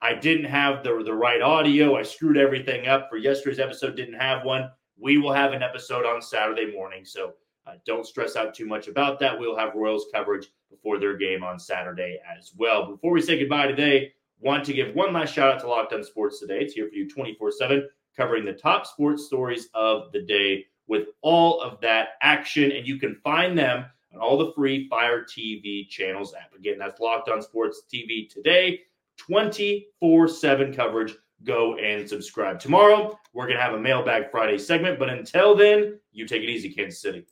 I 0.00 0.14
didn't 0.14 0.44
have 0.44 0.84
the, 0.84 1.02
the 1.04 1.14
right 1.14 1.42
audio, 1.42 1.96
I 1.96 2.02
screwed 2.02 2.36
everything 2.36 2.86
up 2.86 3.08
for 3.10 3.16
yesterday's 3.16 3.58
episode, 3.58 3.96
didn't 3.96 4.20
have 4.20 4.44
one. 4.44 4.70
We 4.96 5.18
will 5.18 5.32
have 5.32 5.52
an 5.52 5.62
episode 5.62 6.06
on 6.06 6.22
Saturday 6.22 6.72
morning. 6.72 7.04
So 7.04 7.34
uh, 7.66 7.72
don't 7.84 8.06
stress 8.06 8.36
out 8.36 8.54
too 8.54 8.66
much 8.66 8.88
about 8.88 9.18
that. 9.20 9.38
We'll 9.38 9.56
have 9.56 9.74
Royals 9.74 10.06
coverage 10.12 10.46
before 10.70 10.98
their 10.98 11.16
game 11.16 11.42
on 11.42 11.58
Saturday 11.58 12.18
as 12.38 12.52
well. 12.56 12.86
Before 12.86 13.12
we 13.12 13.20
say 13.20 13.38
goodbye 13.38 13.66
today, 13.66 14.12
want 14.40 14.64
to 14.64 14.72
give 14.72 14.94
one 14.94 15.12
last 15.12 15.34
shout 15.34 15.54
out 15.54 15.60
to 15.60 15.68
Locked 15.68 15.92
On 15.92 16.04
Sports 16.04 16.38
today. 16.38 16.60
It's 16.60 16.74
here 16.74 16.88
for 16.88 16.94
you 16.94 17.08
24 17.08 17.50
7, 17.52 17.88
covering 18.16 18.44
the 18.44 18.52
top 18.52 18.86
sports 18.86 19.26
stories 19.26 19.68
of 19.74 20.12
the 20.12 20.22
day 20.22 20.66
with 20.86 21.08
all 21.22 21.60
of 21.60 21.80
that 21.80 22.10
action. 22.22 22.70
And 22.70 22.86
you 22.86 22.98
can 22.98 23.16
find 23.16 23.58
them 23.58 23.86
on 24.14 24.20
all 24.20 24.38
the 24.38 24.52
free 24.52 24.88
Fire 24.88 25.24
TV 25.24 25.88
channels 25.88 26.34
app. 26.34 26.54
Again, 26.54 26.78
that's 26.78 27.00
Locked 27.00 27.28
On 27.28 27.42
Sports 27.42 27.82
TV 27.92 28.28
today, 28.28 28.80
24 29.16 30.28
7 30.28 30.74
coverage. 30.74 31.14
Go 31.44 31.76
and 31.76 32.08
subscribe. 32.08 32.58
Tomorrow, 32.58 33.16
we're 33.32 33.46
going 33.46 33.56
to 33.56 33.62
have 33.62 33.74
a 33.74 33.80
Mailbag 33.80 34.30
Friday 34.30 34.58
segment. 34.58 34.98
But 34.98 35.08
until 35.08 35.54
then, 35.54 36.00
you 36.12 36.26
take 36.26 36.42
it 36.42 36.48
easy, 36.50 36.68
Kansas 36.68 37.00
City. 37.00 37.26